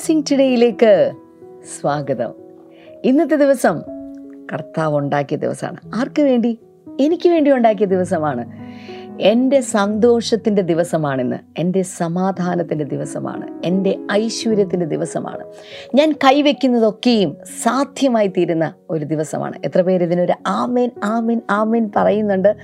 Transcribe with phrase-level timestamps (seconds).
[0.00, 1.12] Blessing ടുഡേയിലേക്ക്
[1.80, 2.34] സ്വാഗതം.
[3.04, 3.82] ഇന്നത്തെ ദിവസം
[4.52, 5.76] കർത്താവ് ഉണ്ടാക്കിയ ദിവസമാണ്.
[5.94, 6.58] ആർക്ക് വേണ്ടി?
[7.00, 8.44] എനിക്ക് വേണ്ടി ഉണ്ടാക്കിയ ദിവസമാണ്.
[9.20, 11.36] എന്റെ സന്തോഷത്തിന്റെ ദിവസമാണിന്ന്.
[11.58, 13.62] എന്റെ സമാധാനത്തിന്റെ ദിവസമാണ്.
[13.64, 15.44] എന്റെ ഐശ്വര്യത്തിന്റെ ദിവസമാണ്.
[15.94, 19.58] ഞാൻ കൈവയ്ക്കുന്നതൊക്കെയും സാധ്യമായി തീരുന്ന ഒരു ദിവസമാണ്.
[19.64, 22.56] എത്ര പേര് ഇതിനൊരു ആമേൻ ആമേൻ ആമേൻ പറയുന്നുണ്ട്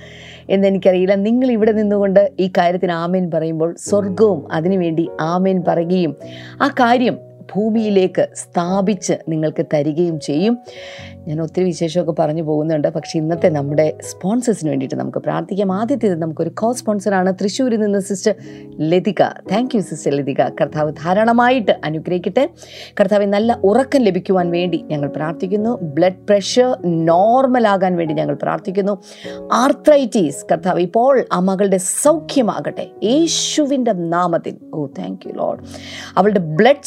[0.49, 6.15] എന്നെനിക്കറിയില്ല നിങ്ങൾ ഇവിടെ നിന്നുകൊണ്ട് ഈ കാര്യത്തിന് ആമേൻ പറയുമ്പോൾ സ്വർഗവും അതിനുവേണ്ടി ആമേൻ പറയുകയും
[6.61, 10.57] ആ കാര്യം ഭൂമിയിലേക്ക് സ്ഥാപിച്ച് നിങ്ങൾക്ക് തരികയും ചെയ്യും.
[11.27, 12.87] ഞാൻ ഒത്തിരി വിശേഷമൊക്കെ പറഞ്ഞു പോകുന്നുണ്ട്.
[12.87, 15.71] പക്ഷേ ഇന്നത്തെ നമ്മുടെ സ്പോൺസേഴ്സിന് വേണ്ടിയിട്ട് നമുക്ക് പ്രാർത്ഥിക്കാം.
[15.71, 18.35] ആദ്യത്തേത് നമുക്കൊരു കോ സ്പോൺസറാണ് തൃശ്ശൂരിൽ നിന്ന് sister
[18.79, 19.23] Lathika.
[19.51, 20.41] Thank you sister Lathika.
[20.41, 22.49] കർത്താവ് ധാരാളമായിട്ട് അനുഗ്രഹിക്കട്ടെ.
[22.99, 25.79] കർത്താവ് നല്ല ഉറക്കം ലഭിക്കുവാൻ വേണ്ടി ഞങ്ങൾ പ്രാർത്ഥിക്കുന്നു.
[25.81, 28.97] ബ്ലഡ് പ്രഷർ നോർമലാകാൻ വേണ്ടി ഞങ്ങൾ പ്രാർത്ഥിക്കുന്നു.
[29.53, 32.87] ആർത്രൈറ്റീസ് കർത്താവ് ഇപ്പോൾ ആ മകളുടെ സൗഖ്യമാകട്ടെ.
[33.03, 34.57] യേശുവിന്റെ നാമത്തിൽ.
[34.73, 35.59] ഓ താങ്ക് യു ലോഡ്
[36.17, 36.83] അവളുടെ ബ്ലഡ്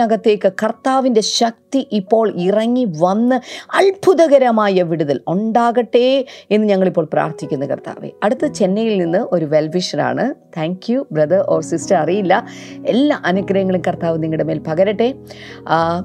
[0.00, 3.36] സ്ട്രീമിനകത്തേക്ക് കർത്താവിന്റെ ശക്തി ഇപ്പോൾ ഇറങ്ങി വന്ന്
[3.78, 6.06] അത്ഭുതകരമായ വിടുതൽ ഉണ്ടാകട്ടെ
[6.50, 8.10] എന്ന് ഞങ്ങളിപ്പോൾ പ്രാർത്ഥിക്കുന്നു കർത്താവെ.
[8.22, 10.24] അടുത്ത ചെന്നൈയിൽ നിന്ന് ഒരു വെൽവിഷറാണ്
[10.56, 12.34] thank you brother or sister അറിയില്ല.
[12.94, 15.08] എല്ലാ അനുഗ്രഹങ്ങളും കർത്താവ് നിങ്ങളുടെ മേൽ പകരട്ടെ.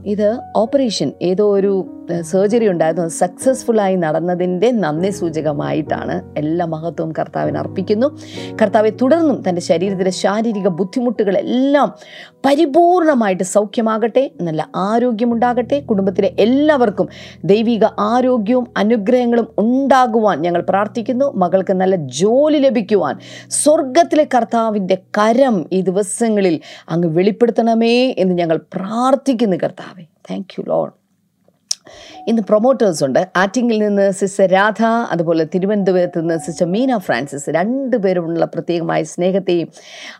[0.05, 1.73] ഇത് ഓപ്പറേഷൻ ഏതോ ഒരു
[2.31, 3.07] സർജറി ഉണ്ടായിരുന്നു.
[3.21, 8.07] സക്സസ്ഫുള്ളായി നടന്നതിന്റെ നന്ദി സൂചകമായിട്ടാണ് എല്ലാ മഹത്വവും കർത്താവിന് അർപ്പിക്കുന്നു.
[8.61, 11.89] കർത്താവെ തുടർന്നും തന്റെ ശരീരത്തിലെ ശാരീരിക ബുദ്ധിമുട്ടുകളെല്ലാം
[12.45, 13.45] പരിപൂർണമായിട്ട്
[13.85, 17.07] സൗഖ്യമാകട്ടെ നല്ല ആരോഗ്യമുണ്ടാകട്ടെ കുടുംബത്തിലെ എല്ലാവർക്കും
[17.51, 21.27] ദൈവിക ആരോഗ്യവും അനുഗ്രഹങ്ങളും ഉണ്ടാകുവാൻ ഞങ്ങൾ പ്രാർത്ഥിക്കുന്നു.
[21.43, 23.15] മകൾക്ക് നല്ല ജോലി ലഭിക്കുവാൻ.
[23.61, 26.57] സ്വർഗത്തിലെ കർത്താവിന്റെ കരം ഈ ദിവസങ്ങളിൽ
[26.95, 30.05] അങ്ങ് വെളിപ്പെടുത്തണമേ എന്ന് ഞങ്ങൾ പ്രാർത്ഥിക്കുന്നു കർത്താവെ.
[30.29, 30.93] താങ്ക് യു ലോഡ്
[32.27, 33.27] ഇന്ന് പ്രൊമോട്ടേഴ്സ് ഉണ്ട്.
[33.37, 39.69] ആറ്റിങ്ങിൽ നിന്ന് സിസ്റ്റർ രാധ അതുപോലെ തിരുവനന്തപുരത്ത് നിന്ന് സിസ്റ്റർ മീന ഫ്രാൻസിസ് രണ്ടുപേരുമുള്ള പ്രത്യേകമായ സ്നേഹത്തെയും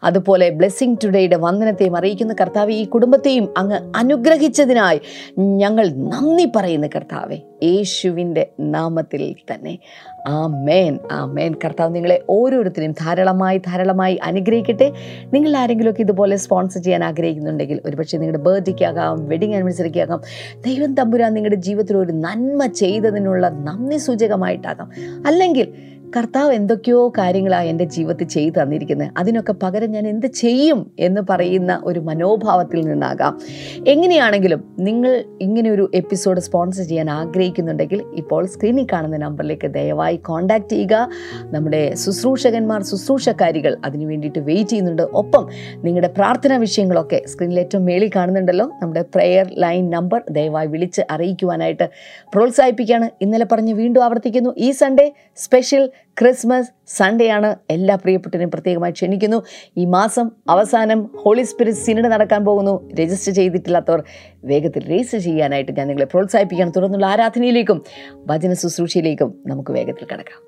[0.04, 5.02] അതുപോലെ ബ്ലെസ്സിങ് ടുഡേയുടെ വന്ദനത്തെയും അറിയിക്കുന്ന കർത്താവ് ഈ കുടുംബത്തെയും അങ്ങ് അനുഗ്രഹിച്ചതിനായി
[5.38, 7.38] ഞങ്ങൾ നന്ദി പറയുന്ന കർത്താവെ.
[7.64, 9.80] യേശുവിന്റെ നാമത്തിൽ തന്നെ.
[10.28, 14.92] ആ മേൻ ആ മേൻ കർത്താവ് നിങ്ങളെ ഓരോരുത്തരെയും ധാരാളമായി ധാരാളമായി അനുഗ്രഹിക്കട്ടെ.
[15.34, 20.22] നിങ്ങൾ ആരെങ്കിലുമൊക്കെ ഇതുപോലെ സ്പോൺസർ ചെയ്യാൻ ആഗ്രഹിക്കുന്നുണ്ടെങ്കിൽ ഒരുപക്ഷെ നിങ്ങളുടെ ബർത്ത്ഡേക്കാകാം വെഡിങ് ആനിവേഴ്സറിക്ക് ആകാം
[20.62, 24.92] ദൈവം തമ്പുരാൻ നിങ്ങളുടെ ജീവിതത്തിൽ ഒരു നന്മ ചെയ്തതിനുള്ള നന്ദി സൂചകമായിട്ടാകാം.
[25.28, 29.10] അല്ലെങ്കിൽ കർത്താവ് എന്തൊക്കെയോ കാര്യങ്ങളാണ് എന്റെ ജീവിതത്തിൽ ചെയ്തു തന്നിരിക്കുന്നത്.
[29.18, 33.40] അതിനൊക്കെ പകരം ഞാൻ എന്ത് ചെയ്യും എന്ന് പറയുന്ന ഒരു മനോഭാവത്തിൽ നിന്നാകാം.
[33.88, 41.10] എങ്ങനെയാണെങ്കിലും നിങ്ങൾ ഇങ്ങനെ ഒരു എപ്പിസോഡ് സ്പോൺസർ ചെയ്യാൻ ആഗ്രഹിക്കുന്നുണ്ടെങ്കിൽ ഇപ്പോൾ സ്ക്രീനിൽ കാണുന്ന നമ്പറിലേക്ക് ദയവായി കോൺടാക്റ്റ് ചെയ്യുക.
[41.44, 45.02] നമ്മുടെ ശുശ്രൂഷകന്മാർ ശുശ്രൂഷക്കാരികൾ അതിനു വേണ്ടിയിട്ട് വെയിറ്റ് ചെയ്യുന്നുണ്ട്.
[45.02, 48.72] ഒപ്പം നിങ്ങളുടെ പ്രാർത്ഥനാ വിഷയങ്ങളൊക്കെ സ്ക്രീനിൽ ഏറ്റവും മേളിൽ കാണുന്നുണ്ടല്ലോ.
[48.82, 51.90] നമ്മുടെ പ്രെയർ ലൈൻ നമ്പർ ദയവായി വിളിച്ച് അറിയിക്കുവാനായിട്ട്
[52.34, 53.10] പ്രോത്സാഹിപ്പിക്കുകയാണ്.
[53.22, 54.54] ഇന്നലെ പറഞ്ഞ് വീണ്ടും ആവർത്തിക്കുന്നു.
[54.58, 55.90] ഈ സൺഡേ സ്പെഷ്യൽ
[56.20, 59.44] ക്രിസ്മസ് സൺഡേ ആണ് എല്ലാ പ്രിയപ്പെട്ടവരെയും പ്രത്യേകമായി ക്ഷണിക്കുന്നു.
[59.78, 62.90] ഈ മാസം അവസാനം ഹോളി സ്പിരിറ്റ് സിനിമ നടക്കാൻ പോകുന്നു.
[63.00, 64.04] രജിസ്റ്റർ ചെയ്തിട്ടില്ലാത്തവർ
[64.46, 67.82] വേഗത്തിൽ രജിസ്റ്റർ ചെയ്യാനായിട്ട് ഞാൻ നിങ്ങളെ പ്രോത്സാഹിപ്പിക്കണം തുടർന്നുള്ള ആരാധനയിലേക്കും
[68.28, 70.40] വചന ശുശ്രൂഷയിലേക്കും നമുക്ക് വേഗത്തിൽ കിടക്കാം.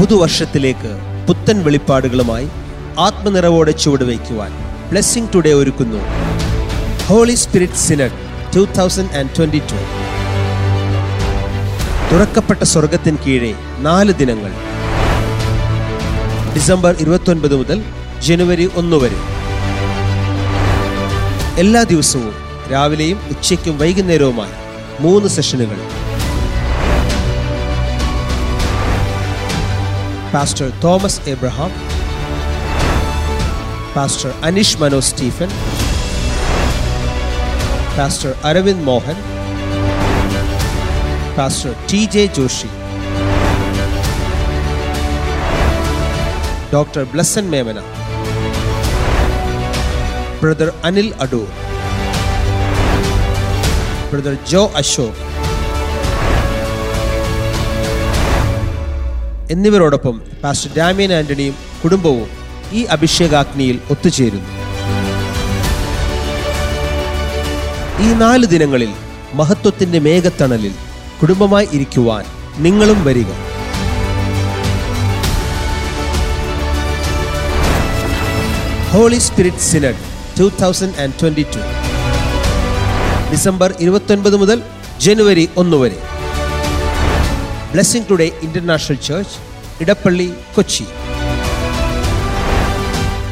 [0.00, 0.92] പുതുവർഷത്തിലേക്ക്
[1.28, 2.48] പുത്തൻ വെളിപ്പാടുകളുമായി
[2.98, 4.52] ആത്മനിറവോടെ ചുവടുവയ്ക്കുവാൻ
[4.90, 6.00] ബ്ലെസ്സിംഗ് ടുഡേ ഒരുക്കുന്നു.
[7.06, 8.18] Holy Spirit Synod
[8.56, 9.80] two thousand and twenty two
[12.10, 14.52] തുറക്കപ്പെട്ട സ്വർഗത്തിന് കീഴെ നാല് ദിനങ്ങൾ.
[16.54, 17.78] ഡിസംബർ ഇരുപത്തൊൻപത് മുതൽ
[18.26, 19.18] ജനുവരി ഒന്ന് വരെ.
[21.62, 22.34] എല്ലാ ദിവസവും
[22.72, 24.54] രാവിലെയും ഉച്ചയ്ക്കും വൈകുന്നേരവുമായി
[25.00, 25.78] മൂന്ന് സെഷനുകൾ.
[30.34, 31.72] Pastor Thomas Abraham
[33.96, 35.50] pastor Aneesh Mano Stephen
[37.98, 39.18] pastor Aravind Mohan
[41.36, 42.68] pastor T J Joshy
[46.72, 47.78] doctor Blesson Memana
[50.40, 51.48] brother Anil Adoor
[54.10, 55.22] brother Joe Ashok
[59.50, 62.28] എന്നിവരോടൊപ്പം പാസ്റ്റർ ഡാമിയൻ ആന്റണിയും കുടുംബവും
[62.72, 64.50] ഈ അഭിഷേകാഗ്നിയിൽ ഒത്തുചേരുന്നു.
[68.00, 68.90] ഈ നാല് ദിനങ്ങളിൽ
[69.34, 70.74] മഹത്വത്തിന്റെ മേഘത്തണലിൽ
[71.20, 72.24] കുടുംബമായി ഇരിക്കുവാൻ
[72.64, 73.30] നിങ്ങളും വരിക.
[78.92, 80.02] Holy Spirit Synod
[80.38, 81.62] two thousand and twenty two
[83.32, 84.62] December ഇരുപത്തൊൻപത് മുതൽ
[85.04, 85.98] ജനുവരി ഒന്ന് വരെ.
[87.72, 89.38] Blessing Today International church
[89.82, 90.86] Edappally Kochi.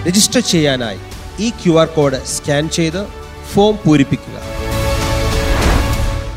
[0.06, 0.98] Register ചെയ്യാനായി
[1.44, 3.00] ഈ ക്യു ആർ കോഡ് സ്കാൻ ചെയ്ത്
[3.52, 4.36] ഫോം പൂരിപ്പിക്കുക.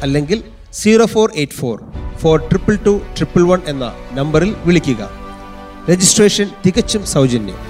[0.05, 0.39] അല്ലെങ്കിൽ
[0.77, 1.83] zero four eight four
[2.17, 5.09] four triple two triple one എന്ന നമ്പറിൽ വിളിക്കുക.
[5.89, 7.61] രജിസ്ട്രേഷൻ തികച്ചും സൗജന്യം.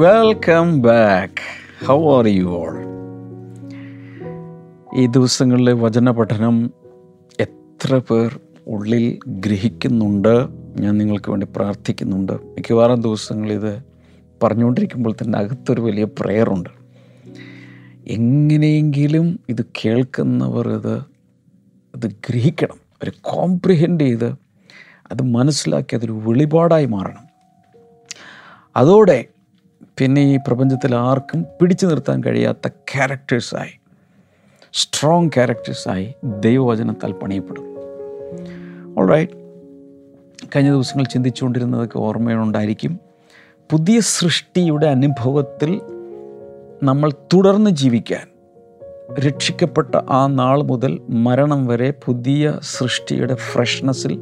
[0.00, 1.42] Welcome back
[1.86, 2.78] how are you all
[4.96, 6.70] ഈ ദിവസങ്ങളിലെ വചന പഠനം
[7.40, 10.48] എത്ര പേർ ഉള്ളിൽ ഗ്രഹിക്കുന്നുണ്ട്.
[10.80, 12.32] ഞാൻ നിങ്ങൾക്ക് വേണ്ടി പ്രാർത്ഥിക്കുന്നുണ്ട്.
[12.32, 13.82] മിക്കവാറും ദിവസങ്ങളിത്
[14.42, 16.68] പറഞ്ഞുകൊണ്ടിരിക്കുമ്പോൾ തന്നെ അകത്തൊരു വലിയ പ്രയറുണ്ട്
[18.06, 20.98] എങ്ങനെയെങ്കിലും ഇത് കേൾക്കുന്നവർ ഇത്
[21.96, 22.80] ഇത് ഗ്രഹിക്കണം.
[23.02, 24.24] ഒരു കോംപ്രിഹെൻഡ് ചെയ്ത്
[25.10, 27.32] അത് മനസ്സിലാക്കി അതൊരു വെളിപാടായി മാറണം.
[28.76, 29.24] അതോടെ
[29.98, 33.70] പിന്നെ ഈ പ്രപഞ്ചത്തിൽ ആർക്കും പിടിച്ചു നിർത്താൻ കഴിയാത്ത ക്യാരക്ടേഴ്സായി
[34.72, 37.71] സ്ട്രോങ് ക്യാരക്ടേഴ്സായി ദൈവവചനത്താൽ പണിയപ്പെടും.
[38.98, 39.32] ഓൾറൈറ്റ്
[40.56, 42.98] കഴിഞ്ഞ ദിവസങ്ങൾ ചിന്തിച്ചുകൊണ്ടിരുന്നതൊക്കെ ഓർമ്മയുണ്ടായിരിക്കും
[43.70, 45.80] പുതിയ സൃഷ്ടിയുടെ അനുഭവത്തിൽ
[46.82, 48.26] നമ്മൾ തുടർന്ന് ജീവിക്കാൻ
[49.20, 54.18] രക്ഷിക്കപ്പെട്ട ആ നാൾ മുതൽ മരണം വരെ പുതിയ സൃഷ്ടിയുടെ ഫ്രഷ്നെസ്സിൽ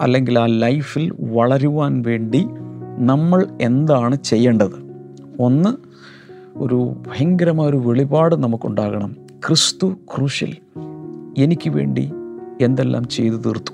[0.00, 2.46] അല്ലെങ്കിൽ ആ ലൈഫിൽ വളരുവാൻ വേണ്ടി
[2.98, 4.86] നമ്മൾ എന്താണ് ചെയ്യേണ്ടത്?
[5.40, 5.76] ഒന്ന്
[6.56, 9.16] ഒരു ഭയങ്കരമായ ഒരു വെളിപാട് നമുക്കുണ്ടാകണം.
[9.46, 10.56] ക്രിസ്തു ക്രൂശിൽ
[11.38, 12.12] എനിക്ക് വേണ്ടി
[12.60, 13.72] എന്തെല്ലാം ചെയ്തു തീർത്തു.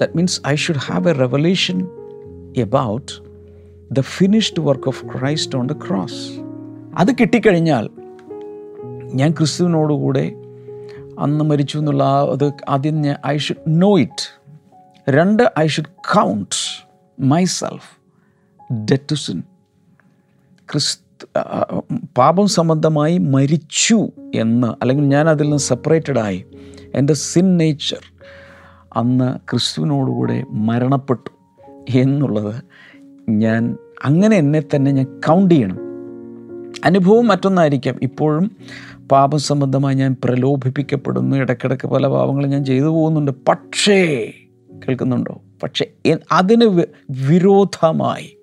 [0.00, 1.88] That means I should have a revelation
[2.56, 3.12] about
[3.92, 6.40] the finished work of Christ on the cross
[6.98, 7.90] അത് കിട്ടിക്കഴിഞ്ഞാൽ
[9.14, 10.32] ഞാൻ ക്രിസ്തുവിനോടുകൂടെ
[11.18, 14.40] അന്ന് മരിച്ചു എന്നുള്ള അത് ആദ്യം ഞാൻ ഐ ഷുഡ് നോ ഇറ്റ്
[15.10, 16.54] രണ്ട് I should count
[17.20, 17.98] myself
[18.74, 19.42] dead to sin
[20.70, 21.02] ക്രിസ്തു
[22.18, 26.44] പാപം സംബന്ധമായി മരിച്ചു എന്ന് അല്ലെങ്കിൽ ഞാൻ അതിൽ നിന്ന് സെപ്പറേറ്റഡ് ആയി.
[26.94, 28.00] എന്റെ സിൻ നേച്ചർ
[28.96, 31.30] അന്ന് ക്രിസ്തുവിനോടുകൂടെ മരണപ്പെട്ടു
[31.98, 32.62] എന്നുള്ളത്
[33.28, 35.78] ഞാൻ അങ്ങനെ എന്നെ തന്നെ ഞാൻ കൗണ്ട് ചെയ്യണം.
[36.84, 37.98] അനുഭവം മറ്റൊന്നായിരിക്കാം.
[38.02, 38.50] ഇപ്പോഴും
[39.12, 41.36] പാപം സംബന്ധമായി ഞാൻ പ്രലോഭിപ്പിക്കപ്പെടുന്നു.
[41.36, 43.32] ഇടയ്ക്കിടയ്ക്ക് പല പാപങ്ങളും ഞാൻ ചെയ്തു പോകുന്നുണ്ട്.
[43.48, 44.32] പക്ഷേ
[44.88, 45.40] കേൾക്കുന്നുണ്ടോ?
[45.62, 45.86] പക്ഷേ
[46.32, 48.36] അതിന് വിരോധമായി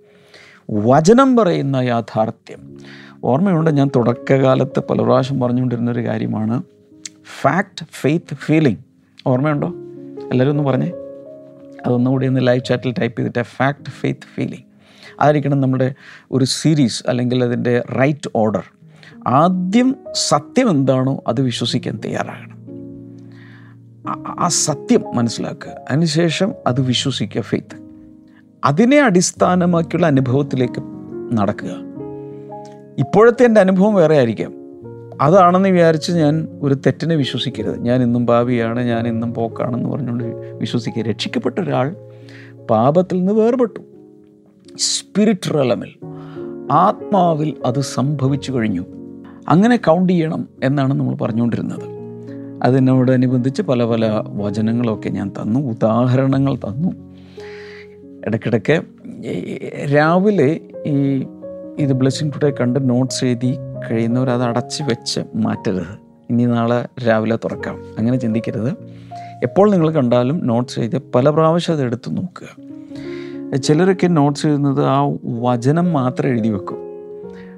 [0.71, 2.77] വചനം പറയുന്ന യാഥാർത്ഥ്യം.
[3.23, 6.63] ഓർമ്മയുണ്ട് ഞാൻ തുടക്കകാലത്ത് പല പ്രാവശ്യം പറഞ്ഞുകൊണ്ടിരുന്നൊരു കാര്യമാണ്.
[7.41, 8.77] ഫാക്ട് ഫെയ്ത്ത് ഫീലിംഗ്
[9.27, 9.67] ഓർമ്മയുണ്ടോ?
[10.31, 10.91] എല്ലാവരും ഒന്ന് പറഞ്ഞേ.
[11.85, 14.63] അതൊന്നുകൂടി ഒന്ന് ലൈവ് ചാറ്റിൽ ടൈപ്പ് ചെയ്തിട്ട് ഫാക്ട് ഫെയ്ത്ത് ഫീലിംഗ്
[15.19, 15.93] അതായിരിക്കണം നമ്മുടെ
[16.31, 18.63] ഒരു സീരീസ് അല്ലെങ്കിൽ അതിന്റെ റൈറ്റ് ഓർഡർ
[19.27, 22.53] ആദ്യം സത്യം എന്താണോ അത് വിശ്വസിക്കാൻ തയ്യാറാകണം.
[24.43, 25.71] ആ- സത്യം മനസ്സിലാക്കുക.
[25.89, 27.83] അതിനുശേഷം അത് വിശ്വസിക്കുക ഫെയ്ത്ത്
[28.65, 30.83] അതിനെ അടിസ്ഥാനമാക്കിയുള്ള അനുഭവത്തിലേക്ക്
[31.33, 31.69] നടക്കുക.
[32.97, 34.62] ഇപ്പോഴത്തെ എന്റെ അനുഭവം വേറെ ആയിരിക്കാം.
[35.23, 37.81] അതാണെന്ന് വിചാരിച്ച് ഞാൻ ഒരു തെറ്റിനെ വിശ്വസിക്കരുത്.
[37.81, 40.23] ഞാൻ ഇന്നും ഭാവിയാണ് ഞാൻ ഇന്നും പോക്കാണെന്ന് പറഞ്ഞുകൊണ്ട്
[40.55, 41.95] വിശ്വസിക്കുക രക്ഷിക്കപ്പെട്ട ഒരാൾ
[42.69, 43.79] പാപത്തിൽ നിന്ന് വേർപെട്ടു.
[44.77, 45.91] സ്പിരിറ്റ് റലമിൽ
[46.71, 48.85] ആത്മാവിൽ അത് സംഭവിച്ചു കഴിഞ്ഞു.
[49.47, 51.93] അങ്ങനെ കൗണ്ട് ചെയ്യണം എന്നാണ് നമ്മൾ പറഞ്ഞുകൊണ്ടിരുന്നത്.
[52.63, 56.91] അതിനോടനുബന്ധിച്ച് പല പല വചനങ്ങളൊക്കെ ഞാൻ തന്നു ഉദാഹരണങ്ങൾ തന്നു.
[58.27, 58.81] ഇടയ്ക്കിടയ്ക്ക്
[59.93, 61.25] രാവിലെ ഈ
[61.79, 63.55] ഇത് ബ്ലെസ്സിങ് ടുഡേ കണ്ട് നോട്ട്സ് എഴുതി
[63.91, 65.85] കഴിയുന്നവർ അത് അടച്ച് വെച്ച് മാറ്റരുത്.
[66.29, 67.81] ഇനി നാളെ രാവിലെ തുറക്കാം.
[67.97, 68.69] അങ്ങനെ ചിന്തിക്കരുത്.
[69.43, 73.55] എപ്പോൾ നിങ്ങൾ കണ്ടാലും നോട്ട്സ് എഴുതി പല പ്രാവശ്യം അത് എടുത്ത് നോക്കുക.
[73.55, 76.77] ചിലരൊക്കെ നോട്ട്സ് എഴുതുന്നത് ആ വചനം മാത്രം എഴുതി വെക്കും.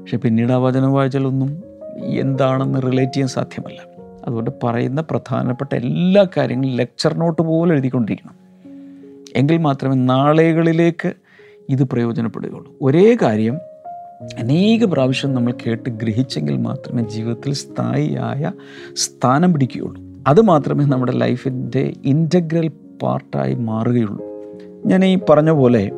[0.02, 1.64] പക്ഷെ പിന്നീട് ആ വചനം വായിച്ചാലൊന്നും
[2.04, 3.82] എന്താണെന്ന് റിലേറ്റ് ചെയ്യാൻ സാധ്യമല്ല.
[4.28, 8.36] അതുകൊണ്ട് പറയുന്ന പ്രധാനപ്പെട്ട എല്ലാ കാര്യങ്ങളും ലെക്ചർ നോട്ട് പോലെ എഴുതിക്കൊണ്ടിരിക്കണം.
[9.36, 11.14] എങ്കിൽ മാത്രമേ നാളെകളിലേക്ക്
[11.70, 12.76] ഇത് പ്രയോജനപ്പെടുകയുള്ളൂ.
[12.82, 13.58] ഒരേ കാര്യം
[14.24, 18.52] അനേക പ്രാവശ്യം നമ്മൾ കേട്ട് ഗ്രഹിച്ചെങ്കിൽ മാത്രമേ ജീവിതത്തിൽ സ്ഥായിയായ
[18.96, 20.02] സ്ഥാനം പിടിക്കുകയുള്ളൂ.
[20.28, 22.72] അത് മാത്രമേ നമ്മുടെ ലൈഫിന്റെ ഇന്റഗ്രൽ
[23.04, 24.26] പാർട്ടായി മാറുകയുള്ളൂ.
[24.86, 25.92] ഞാൻ ഈ പറഞ്ഞ പോലെ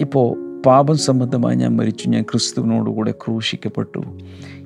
[0.00, 2.08] ഇപ്പോൾ പാപം സംബന്ധമായി ഞാൻ മരിച്ചു.
[2.08, 4.02] ഞാൻ ക്രിസ്തുവിനോടുകൂടെ ക്രൂശിക്കപ്പെട്ടു.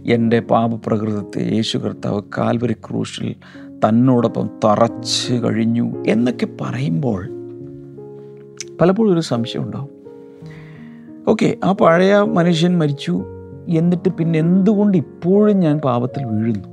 [0.07, 3.35] എന്റെ പാപപ്രകൃതത്തെ യേശു കർത്താവ് കാൽവരി ക്രൂശിൽ
[3.69, 7.27] തന്നോടൊപ്പം തറച്ച് കഴിഞ്ഞു എന്നൊക്കെ പറയുമ്പോൾ
[8.81, 10.00] പലപ്പോഴും ഒരു സംശയം ഉണ്ടാവും.
[11.29, 13.25] ഓക്കെ ആ പഴയ മനുഷ്യൻ മരിച്ചു.
[13.69, 16.69] എന്നിട്ട് പിന്നെ എന്തുകൊണ്ട് ഇപ്പോഴും ഞാൻ പാപത്തിൽ വീഴുന്നു?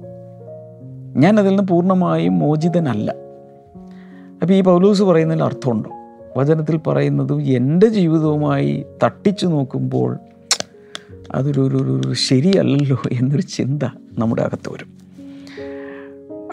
[1.20, 3.16] ഞാൻ അതിൽ നിന്ന് പൂർണമായും മോചിതനല്ല.
[4.42, 5.89] അപ്പോൾ ഈ പൗലൂസ് പറയുന്നതിൽ അർത്ഥമുണ്ടോ?
[6.38, 10.18] വചനത്തിൽ പറയുന്നതും എന്റെ ജീവിതവുമായി തട്ടിച്ചു നോക്കുമ്പോൾ
[11.36, 13.84] അതൊരു ഒരു ഒരു- ശരിയല്ലല്ലോ എന്നൊരു ചിന്ത
[14.18, 14.98] നമ്മുടെ അകത്ത് വരും.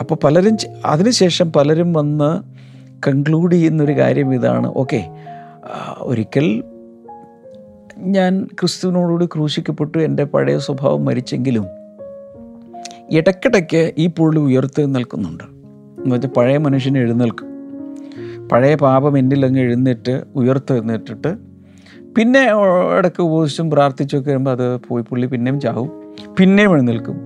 [0.01, 2.43] അപ്പോൾ പലരും അതിനുശേഷം പലരും വന്ന്
[3.09, 4.73] കൺക്ലൂഡ് ചെയ്യുന്നൊരു കാര്യം ഇതാണ്.
[4.77, 5.11] ഓക്കെ
[5.99, 6.63] ഒരിക്കൽ
[7.99, 11.65] ഞാൻ ക്രിസ്തുവിനോടുകൂടി ക്രൂശിക്കപ്പെട്ടു എന്റെ പഴയ സ്വഭാവം മരിച്ചെങ്കിലും
[13.11, 15.45] ഇടയ്ക്കിടയ്ക്ക് ഈ പുള്ളി ഉയർത്തി നിൽക്കുന്നുണ്ട്.
[16.05, 17.49] എന്ന് വെച്ചാൽ പഴയ മനുഷ്യനെ എഴുന്നേൽക്കും.
[18.49, 21.37] പഴയ പാപം എന്നിൽ അങ്ങ് എഴുന്നേറ്റ് ഉയർത്തെഴുന്നേറ്റിട്ട്
[22.17, 22.49] പിന്നെ
[22.99, 25.91] ഇടയ്ക്ക് ഉപദേശിച്ചും പ്രാർത്ഥിച്ചൊക്കെ വരുമ്പോൾ അത് പോയി പുള്ളി പിന്നെയും ചാവും
[26.39, 27.17] പിന്നെയും എഴുന്നേൽക്കും.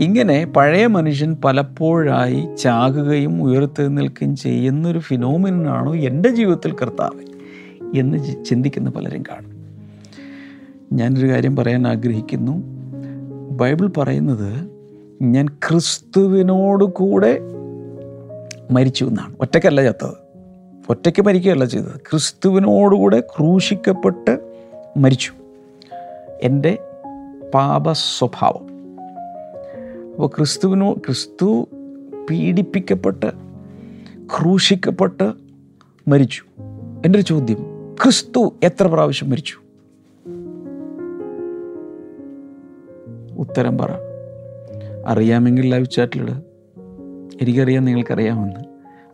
[0.00, 7.20] ഇങ്ങനെ പഴയ മനുഷ്യൻ പലപ്പോഴായി ചാകുകയും ഉയർത്തെഴുന്നേൽക്കുകയും ചെയ്യുന്നൊരു ഫിനോമിനാണോ എന്റെ ജീവിതത്തിൽ കർത്താവ്
[7.98, 9.53] എന്ന് ചിന്തിക്കുന്ന പലരും കാണും.
[10.92, 12.62] ഞാനൊരു കാര്യം പറയാൻ ആഗ്രഹിക്കുന്നു.
[13.50, 14.70] ബൈബിൾ പറയുന്നത്
[15.22, 17.38] ഞാൻ ക്രിസ്തുവിനോട് കൂടെ
[18.70, 19.36] മരിച്ചു എന്നാണ്.
[19.40, 20.14] ഒറ്റയ്ക്കല്ല ചത്തത്.
[20.90, 22.00] ഒറ്റയ്ക്ക് മരിക്കുകയല്ല ചെയ്തത്.
[22.10, 24.40] ക്രിസ്തുവിനോടുകൂടെ ക്രൂശിക്കപ്പെട്ട്
[24.96, 25.32] മരിച്ചു.
[26.42, 26.78] എന്റെ
[27.54, 28.64] പാപ സ്വഭാവം
[30.10, 31.68] അപ്പോൾ ക്രിസ്തുവിനോ ക്രിസ്തു
[32.30, 33.32] പീഡിപ്പിക്കപ്പെട്ട്
[34.24, 35.32] ക്രൂശിക്കപ്പെട്ട്
[36.08, 36.42] മരിച്ചു.
[37.06, 37.58] എന്റെ ഒരു ചോദ്യം.
[38.02, 39.63] ക്രിസ്തു എത്ര പ്രാവശ്യം മരിച്ചു?
[43.36, 43.88] ഉത്തരം പറ.
[45.06, 46.32] അറിയാമെങ്കിൽ ലൈവ് ചാറ്റിലിട്
[47.42, 48.60] എനിക്കറിയാം നിങ്ങൾക്കറിയാമെന്ന്.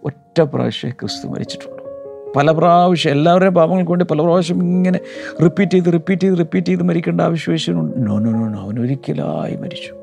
[0.05, 1.81] ഒറ്റ പ്രാവശ്യമേ ക്രിസ്തു മരിച്ചിട്ടുള്ളൂ.
[2.37, 5.01] പല പ്രാവശ്യം എല്ലാവരുടെയും പാപങ്ങൾക്ക് വേണ്ടി പല പ്രാവശ്യം ഇങ്ങനെ
[5.43, 9.57] റിപ്പീറ്റ് ചെയ്ത് റിപ്പീറ്റ് ചെയ്ത് റിപ്പീറ്റ് ചെയ്ത് മരിക്കേണ്ട ആവശ്യം യേശുവിനുണ്ട് നോ നോ നോ നോ അവൻ ഒരിക്കലായി
[9.57, 9.95] മരിച്ചു.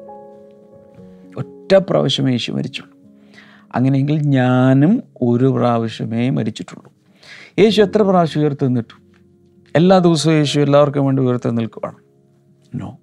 [1.37, 2.97] ഒറ്റ പ്രാവശ്യമേ യേശു മരിച്ചുള്ളൂ.
[3.75, 6.91] അങ്ങനെയെങ്കിൽ ഞാനും ഒരു പ്രാവശ്യമേ മരിച്ചിട്ടുള്ളൂ.
[7.59, 9.01] യേശു എത്ര പ്രാവശ്യം ഉയർത്തി നിന്നിട്ടു?
[9.75, 11.95] എല്ലാ ദിവസവും യേശു എല്ലാവർക്കും വേണ്ടി ഉയർത്തി നിൽക്കുവാണ്.
[12.81, 12.97] നോ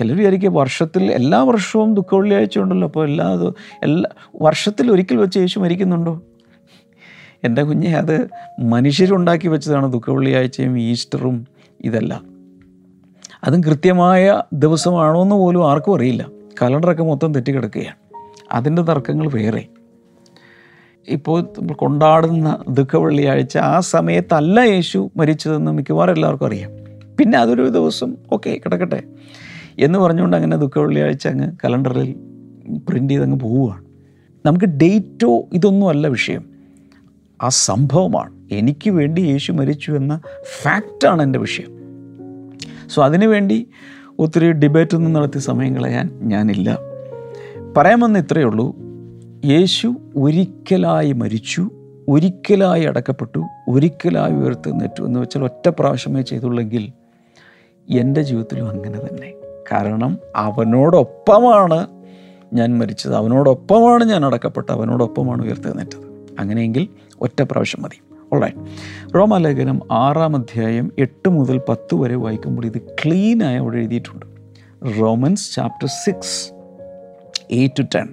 [0.00, 3.52] ചിലർ വിചാരിക്കുക വർഷത്തിൽ എല്ലാ വർഷവും ദുഃഖ വെള്ളിയാഴ്ച ഉണ്ടല്ലോ അപ്പോൾ എല്ലാ
[3.82, 4.10] എല്ലാ
[4.42, 6.22] വർഷത്തിൽ ഒരിക്കൽ വെച്ച് യേശു മരിക്കുന്നുണ്ടോ?
[7.44, 8.28] എന്റെ കുഞ്ഞെ അത്
[8.60, 11.46] മനുഷ്യരുണ്ടാക്കി വെച്ചതാണ് ദുഃഖ വെള്ളിയാഴ്ചയും ഈസ്റ്ററും
[11.80, 12.26] ഇതെല്ലാം.
[13.44, 16.28] അതും കൃത്യമായ ദിവസമാണോ എന്ന് പോലും ആർക്കും അറിയില്ല.
[16.62, 17.96] കലണ്ടറൊക്കെ മൊത്തം തെറ്റിക്കിടക്കുകയാണ്.
[18.52, 19.66] അതിന്റെ തർക്കങ്ങൾ വേറെ.
[21.08, 26.70] ഇപ്പോൾ കൊണ്ടാടുന്ന ദുഃഖ വെള്ളിയാഴ്ച ആ സമയത്തല്ല യേശു മരിച്ചതെന്ന് മിക്കവാറും എല്ലാവർക്കും അറിയാം.
[27.16, 29.02] പിന്നെ അതൊരു ദിവസം ഓക്കെ കിടക്കട്ടെ.
[29.80, 32.12] എന്ന് പറഞ്ഞുകൊണ്ട് അങ്ങനെ ദുഃഖ വെള്ളിയാഴ്ച അങ്ങ് കലണ്ടറിൽ
[32.88, 33.84] പ്രിന്റ് ചെയ്ത് അങ്ങ് പോവുകയാണ്.
[34.46, 36.44] നമുക്ക് ഡേറ്റോ ഇതൊന്നുമല്ല വിഷയം.
[37.42, 38.32] ആ സംഭവമാണ്.
[38.52, 40.20] എനിക്ക് വേണ്ടി യേശു മരിച്ചു എന്ന
[40.62, 41.80] ഫാക്റ്റാണ് എന്റെ വിഷയം.
[42.88, 43.66] സോ അതിനുവേണ്ടി
[44.18, 46.78] ഒത്തിരി ഡിബേറ്റ് ഒന്നും നടത്തിയ സമയം കളയാൻ ഞാനില്ല.
[47.76, 48.76] പറയാമെന്ന് ഇത്രയേ ഉള്ളൂ.
[49.44, 51.70] യേശു ഒരിക്കലായി മരിച്ചു
[52.08, 56.92] ഒരിക്കലായി അടക്കപ്പെട്ടു ഒരിക്കലായി ഉയർത്തെന്നേറ്റു എന്ന് വെച്ചാൽ ഒറ്റ പ്രാവശ്യമേ ചെയ്തുള്ളെങ്കിൽ
[57.90, 59.29] എന്റെ ജീവിതത്തിലും അങ്ങനെ തന്നെ.
[59.72, 61.86] കാരണം അവനോടൊപ്പമാണ്
[62.52, 63.14] ഞാൻ മരിച്ചത്.
[63.14, 64.74] അവനോടൊപ്പമാണ് ഞാൻ അടക്കപ്പെട്ടത്.
[64.74, 66.36] അവനോടൊപ്പമാണ് ഉയർത്തെഴുന്നേറ്റത്.
[66.38, 66.88] അങ്ങനെയെങ്കിൽ
[67.20, 68.02] ഒറ്റ പ്രാവശ്യം മതി.
[68.32, 68.56] ഓൾറൈറ്റ്
[69.14, 74.26] റോമാലേഖനം ആറാം അധ്യായം എട്ട് മുതൽ പത്ത് വരെ വായിക്കുമ്പോൾ ഇത് ക്ലീനായി അവിടെ എഴുതിയിട്ടുണ്ട്.
[75.00, 76.52] Romans chapter six
[77.50, 78.08] eight to ten